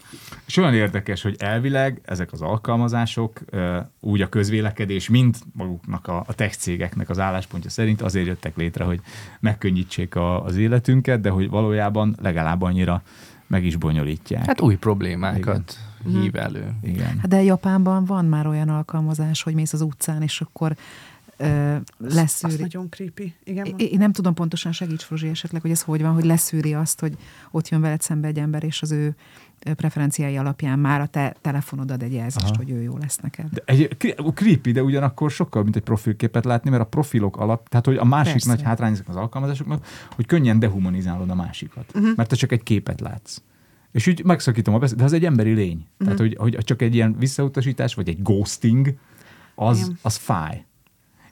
[0.46, 3.40] És olyan érdekes, hogy elvileg ezek az alkalmazások
[4.00, 8.84] úgy a közvélekedés, mint maguknak a, a tech cégeknek az álláspontja szerint azért jöttek létre,
[8.84, 9.00] hogy
[9.40, 13.02] megkönnyítsék a, az életünket, de hogy valójában legalább annyira
[13.46, 14.46] meg is bonyolítják.
[14.46, 16.74] Hát új problémákat hív elő.
[16.82, 17.18] Igen.
[17.18, 20.76] Hát de Japánban van már olyan alkalmazás, hogy mész az utcán, és akkor
[21.36, 22.60] ö, Az leszűri.
[22.60, 23.34] nagyon creepy.
[23.44, 26.74] Igen, Én én nem tudom pontosan, segíts Fruzsi esetleg, hogy ez hogy van, hogy leszűri
[26.74, 27.16] azt, hogy
[27.50, 29.14] ott jön veled szembe egy ember, és az ő
[29.76, 32.56] preferenciái alapján már a te telefonod ad egy jelzést, Aha.
[32.56, 33.46] hogy ő jó lesz neked.
[33.50, 37.68] De egy, cre- creepy, de ugyanakkor sokkal, mint egy profilképet látni, mert a profilok alap,
[37.68, 38.48] tehát hogy a másik Persze.
[38.48, 42.16] nagy hátrány az alkalmazásoknak, hogy könnyen dehumanizálod a másikat, uh-huh.
[42.16, 43.36] mert te csak egy képet látsz.
[43.92, 45.76] És úgy megszakítom a beszéd, de az egy emberi lény.
[45.76, 45.98] Uh-huh.
[45.98, 48.94] Tehát, hogy, hogy csak egy ilyen visszautasítás, vagy egy ghosting,
[49.54, 49.98] az, Igen.
[50.02, 50.64] az fáj.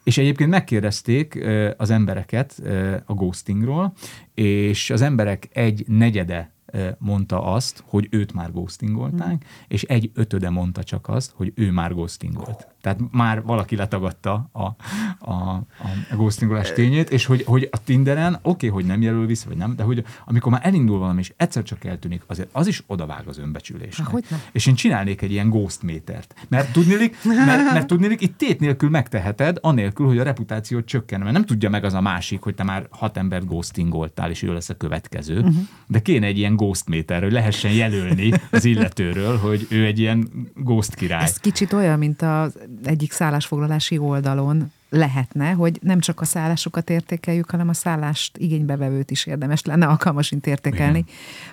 [0.02, 1.44] És egyébként megkérdezték
[1.76, 2.62] az embereket
[3.04, 3.92] a ghostingról,
[4.34, 6.52] és az emberek egy negyede
[6.98, 9.48] mondta azt, hogy őt már ghostingolták, mm.
[9.68, 12.68] és egy ötöde mondta csak azt, hogy ő már ghostingolt.
[12.80, 15.64] Tehát már valaki letagadta a, a, a,
[16.12, 19.76] ghostingolás tényét, és hogy, hogy a Tinderen oké, okay, hogy nem jelöl vissza, vagy nem,
[19.76, 23.38] de hogy amikor már elindul valami, és egyszer csak eltűnik, azért az is odavág az
[23.38, 24.24] önbecsülésnek.
[24.28, 24.36] Há.
[24.52, 26.34] És én csinálnék egy ilyen ghost métert.
[26.48, 31.20] Mert tudnélik, mert, mert tudnélik, itt tét nélkül megteheted, anélkül, hogy a reputációt csökken.
[31.20, 34.52] Mert nem tudja meg az a másik, hogy te már hat embert ghostingoltál, és ő
[34.52, 35.38] lesz a következő.
[35.38, 35.54] Uh-huh.
[35.86, 40.28] De kéne egy ilyen ghost méter, hogy lehessen jelölni az illetőről, hogy ő egy ilyen
[40.54, 41.22] ghost király.
[41.22, 47.50] Ez kicsit olyan, mint az egyik szállásfoglalási oldalon lehetne, hogy nem csak a szállásokat értékeljük,
[47.50, 51.04] hanem a szállást igénybevevőt is érdemes lenne alkalmasint értékelni,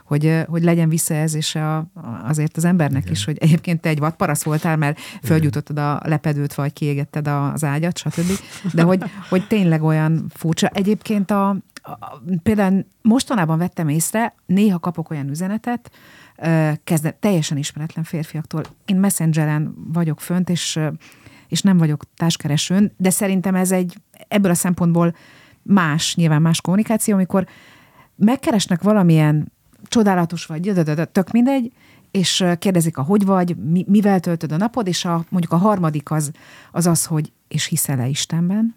[0.03, 1.87] hogy, hogy legyen visszajelzése a,
[2.23, 3.13] azért az embernek Igen.
[3.13, 7.97] is, hogy egyébként te egy vadparasz voltál, mert földjutottad a lepedőt, vagy kiégetted az ágyat,
[7.97, 8.31] stb.
[8.73, 10.67] De hogy, hogy tényleg olyan furcsa.
[10.67, 11.57] Egyébként a,
[12.43, 15.91] például mostanában vettem észre, néha kapok olyan üzenetet,
[16.37, 18.63] ö, kezde, teljesen ismeretlen férfiaktól.
[18.85, 20.79] Én messengeren vagyok fönt, és,
[21.47, 25.15] és nem vagyok társkeresőn, de szerintem ez egy ebből a szempontból
[25.61, 27.47] más, nyilván más kommunikáció, amikor
[28.15, 29.51] megkeresnek valamilyen
[29.83, 30.71] csodálatos vagy,
[31.11, 31.71] tök mindegy,
[32.11, 36.11] és kérdezik a hogy vagy, mi, mivel töltöd a napod, és a, mondjuk a harmadik
[36.11, 36.31] az
[36.71, 38.75] az, az hogy és hiszel-e Istenben?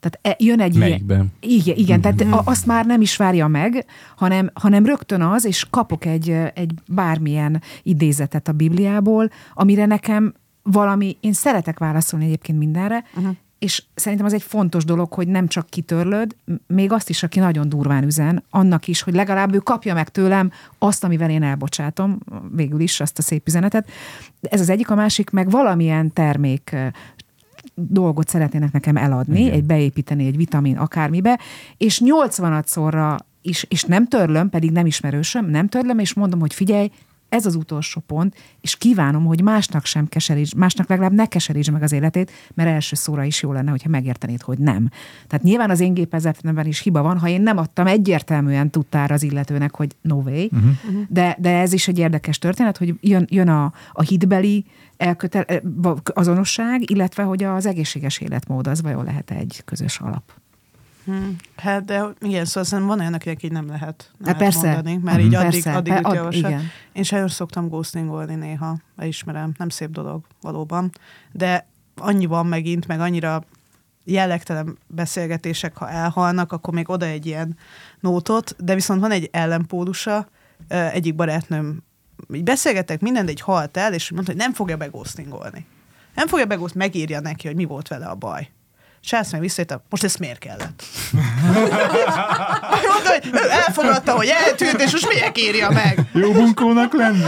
[0.00, 1.32] Tehát e- jön egy ilyen, Melyikben?
[1.40, 3.84] igen, igen tehát a- azt már nem is várja meg,
[4.16, 11.16] hanem, hanem rögtön az, és kapok egy, egy bármilyen idézetet a Bibliából, amire nekem valami,
[11.20, 13.36] én szeretek válaszolni egyébként mindenre, uh-huh.
[13.58, 16.36] és szerintem az egy fontos dolog, hogy nem csak kitörlöd,
[16.66, 20.50] még azt is, aki nagyon durván üzen, annak is, hogy legalább ő kapja meg tőlem
[20.78, 22.18] azt, amivel én elbocsátom,
[22.52, 23.88] végül is azt a szép üzenetet.
[24.40, 26.76] Ez az egyik, a másik, meg valamilyen termék
[27.88, 29.52] dolgot szeretnének nekem eladni, Igen.
[29.52, 31.38] egy beépíteni egy vitamin akármibe,
[31.76, 36.54] és 80 szorra is, és nem törlöm, pedig nem ismerősöm, nem törlöm, és mondom, hogy
[36.54, 36.90] figyelj,
[37.30, 41.82] ez az utolsó pont, és kívánom, hogy másnak sem keseríts, másnak legalább ne keseríts meg
[41.82, 44.88] az életét, mert első szóra is jó lenne, hogyha megértenéd, hogy nem.
[45.26, 49.22] Tehát nyilván az én gépezetemben is hiba van, ha én nem adtam egyértelműen tudtára az
[49.22, 50.72] illetőnek, hogy no way, uh-huh.
[51.08, 54.64] de, de ez is egy érdekes történet, hogy jön, jön a, a hitbeli
[54.96, 55.60] elkötel, eh,
[56.04, 60.22] azonosság, illetve hogy az egészséges életmód az vajon lehet egy közös alap.
[61.04, 61.36] Hmm.
[61.56, 64.72] Hát, de igen, szóval szerintem van olyan, akinek így nem lehet, nem Hát lehet persze.
[64.72, 65.26] mondani, mert Mhm.
[65.26, 66.60] így addig, Persze, addig pe- üt ad-.
[66.92, 70.90] Én sajnos szoktam ghostingolni néha, elismerem, nem szép dolog valóban,
[71.32, 73.42] de annyi van megint, meg annyira
[74.04, 77.56] jellegtelen beszélgetések, ha elhalnak, akkor még oda egy ilyen
[78.00, 80.28] nótot, de viszont van egy ellenpólusa,
[80.68, 81.82] egyik barátnőm,
[82.34, 85.66] így beszélgetek, minden, de egy halt el, és mondta, hogy nem fogja beghostingolni.
[86.14, 88.50] Nem fogja beghost, megírja neki, hogy mi volt vele a baj.
[89.02, 90.82] És azt meg visszajöttem, most ez miért kellett?
[92.90, 96.00] Mondta, hogy elfogadta, hogy eltűnt, és most miért írja meg?
[96.12, 97.24] Jó bunkónak lenni?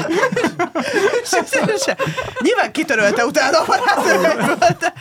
[2.41, 4.93] Nyilván kitörölte utána a barátnőmből, de,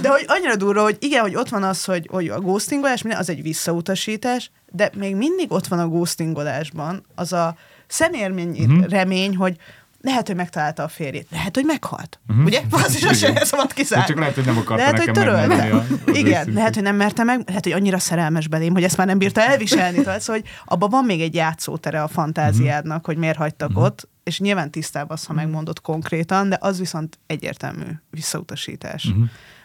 [0.00, 3.28] de hogy annyira durva, hogy igen, hogy ott van az, hogy, hogy a ghostingolás, az
[3.28, 8.88] egy visszautasítás, de még mindig ott van a ghostingolásban az a szemérmény uh-huh.
[8.88, 9.56] remény, hogy
[10.02, 12.20] lehet, hogy megtalálta a férjét, lehet, hogy meghalt.
[12.28, 12.44] Uh-huh.
[12.44, 12.60] Ugye?
[12.84, 14.06] Az is a se szabad kizárni.
[14.06, 15.74] Csak lehet, hogy nem akarta lehet, hogy nekem törölte.
[15.76, 16.54] a- az Igen, őszintét.
[16.54, 19.40] lehet, hogy nem merte meg, lehet, hogy annyira szerelmes belém, hogy ezt már nem bírta
[19.40, 20.02] elviselni.
[20.04, 24.38] Tehát, szóval, hogy abban van még egy játszótere a fantáziádnak, hogy miért hagytak ott, és
[24.40, 29.08] nyilván tisztában az, ha megmondod konkrétan, de az viszont egyértelmű visszautasítás.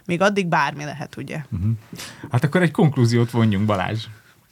[0.04, 1.40] Még addig bármi lehet, ugye?
[2.30, 4.04] Hát akkor egy konklúziót vonjunk, Balázs.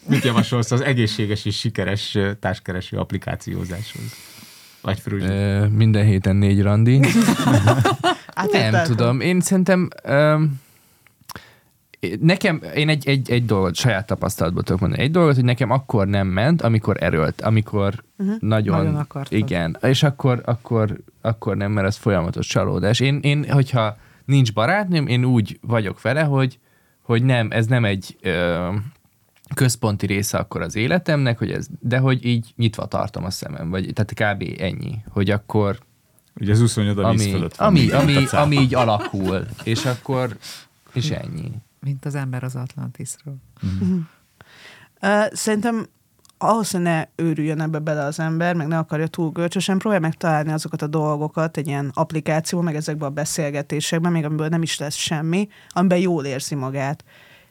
[0.09, 4.03] Mit javasolsz az egészséges és sikeres társkereső applikációzáshoz?
[4.85, 5.27] Vagy Fruzsi?
[5.27, 7.01] Ö, minden héten négy randi.
[8.35, 9.89] Hát Nem tudom, én szerintem
[12.21, 15.03] nekem, én egy, egy, egy dolgot, saját tapasztalatból tudok mondani.
[15.03, 18.37] Egy dolgot, hogy nekem akkor nem ment, amikor erőlt, amikor uh-huh.
[18.41, 19.39] nagyon, Nagyon akartad.
[19.39, 23.01] igen, és akkor, akkor, akkor nem, mert ez folyamatos csalódás.
[23.01, 26.59] Én, én, hogyha nincs barátnőm, én úgy vagyok vele, hogy,
[27.03, 28.69] hogy nem, ez nem egy ö,
[29.55, 33.93] központi része akkor az életemnek, hogy ez, de hogy így nyitva tartom a szemem, vagy
[33.95, 34.61] tehát kb.
[34.61, 35.79] ennyi, hogy akkor
[36.41, 37.69] Ugye az úszonyod a víz ami, fölött van.
[37.69, 40.37] ami, ami, ami így alakul, és akkor
[40.93, 41.53] És ennyi.
[41.81, 43.37] Mint az ember az Atlantisról.
[45.03, 45.87] Uh, szerintem
[46.39, 50.15] ahhoz, hogy ne őrüljön ebbe bele az ember, meg ne akarja túl görcsösen, próbálj meg
[50.15, 54.79] találni azokat a dolgokat egy ilyen applikáció, meg ezekben a beszélgetésekben, még amiből nem is
[54.79, 57.05] lesz semmi, amiben jól érzi magát.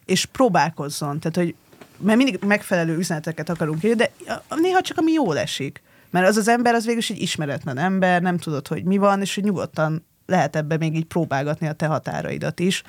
[0.05, 1.19] És próbálkozzon.
[1.19, 1.55] Tehát, hogy
[2.03, 4.11] mert mindig megfelelő üzeneteket akarunk írni, de
[4.49, 5.81] néha csak ami jól esik.
[6.09, 9.21] Mert az az ember az végül is egy ismeretlen ember, nem tudod, hogy mi van,
[9.21, 12.83] és hogy nyugodtan lehet ebbe még így próbálgatni a te határaidat is.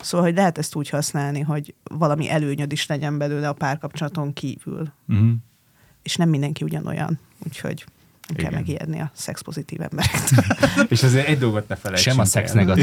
[0.00, 4.92] Szóval, hogy lehet ezt úgy használni, hogy valami előnyöd is legyen belőle a párkapcsolaton kívül.
[5.08, 5.30] Uh-huh.
[6.02, 7.84] És nem mindenki ugyanolyan, úgyhogy
[8.28, 10.44] nem kell megijedni a szexpozitív emberektől.
[10.88, 12.76] És azért egy dolgot ne felejtsünk Sem a szex el.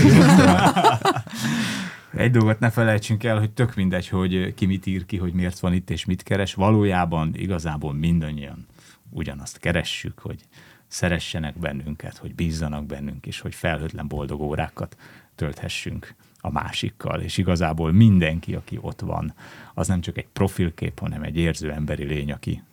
[2.18, 5.60] Egy dolgot ne felejtsünk el, hogy tök mindegy, hogy ki mit ír ki, hogy miért
[5.60, 6.54] van itt és mit keres.
[6.54, 8.66] Valójában igazából mindannyian
[9.10, 10.40] ugyanazt keressük, hogy
[10.88, 14.98] szeressenek bennünket, hogy bízzanak bennünk, és hogy felhőtlen boldog órákat
[15.36, 17.22] tölthessünk a másikkal.
[17.22, 19.34] És igazából mindenki, aki ott van,
[19.74, 22.64] az nem csak egy profilkép, hanem egy érző emberi lény, aki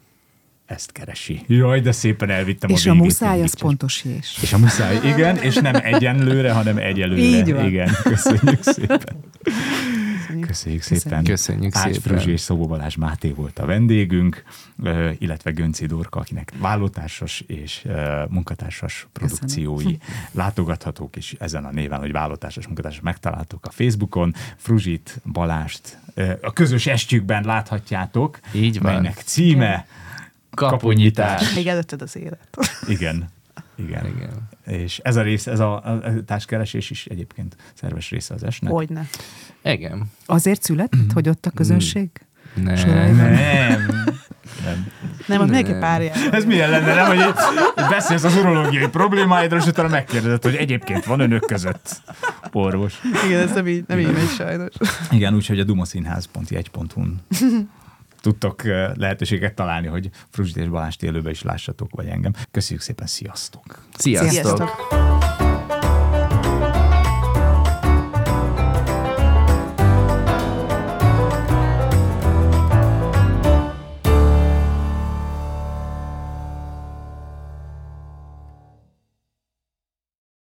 [0.67, 1.45] ezt keresi.
[1.47, 3.09] Jaj, de szépen elvittem És a a végét.
[3.09, 4.39] muszáj az pontos és.
[4.43, 7.21] És a muszáj, igen, és nem egyenlőre, hanem egyelőre.
[7.21, 7.65] Így van.
[7.67, 9.01] Igen, köszönjük szépen.
[10.41, 11.25] Köszönjük szépen.
[11.25, 12.01] Köszönjük Ács szépen.
[12.01, 14.43] Fruzsi és Szabó Balázs Máté volt a vendégünk,
[15.19, 17.87] illetve Gönci Dorka, akinek vállótársas és
[18.29, 19.97] munkatársas produkciói
[20.33, 24.35] látogathatók is ezen a néven, hogy vállótársas munkatársas megtaláltok a Facebookon.
[24.57, 25.99] Fruzsit, Balást
[26.43, 28.93] a közös estjükben láthatjátok, Így van.
[28.93, 29.87] melynek címe
[30.55, 31.55] Kaponyítás.
[31.55, 32.49] Még előtted az élet.
[32.87, 33.29] Igen.
[33.77, 34.07] Igen.
[34.07, 34.49] Igen.
[34.67, 38.73] És ez a rész, ez a, a társkeresés is egyébként szerves része az esnek.
[38.73, 39.09] Hogyne.
[39.63, 40.11] Igen.
[40.27, 42.11] Azért született, hogy ott a közönség?
[42.55, 42.77] Nem.
[42.77, 43.31] Soraiban.
[43.31, 44.05] Nem.
[44.65, 44.87] Nem.
[45.27, 46.31] Nem, ott mindenki párjával.
[46.31, 47.35] Ez milyen lenne, nem, hogy
[47.89, 52.03] beszélsz az urológiai problémáidról, és utána megkérdezed, hogy egyébként van önök között
[52.53, 53.01] orvos.
[53.27, 54.75] Igen, ez nem így, nem így megy sajnos.
[55.11, 57.21] Igen, úgyhogy a dumaszínház.jegy.hu-n
[58.25, 58.63] tudtok
[58.95, 62.33] lehetőséget találni, hogy Fruzsit és Balást élőbe is lássatok, vagy engem.
[62.51, 63.85] Köszönjük szépen, sziasztok!
[63.97, 64.31] Sziasztok.
[64.31, 64.71] Sziasztok!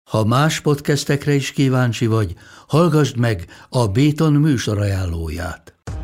[0.09, 2.35] Ha más podcastekre is kíváncsi vagy,
[2.67, 5.76] hallgassd meg a Béton műsor ajánlóját.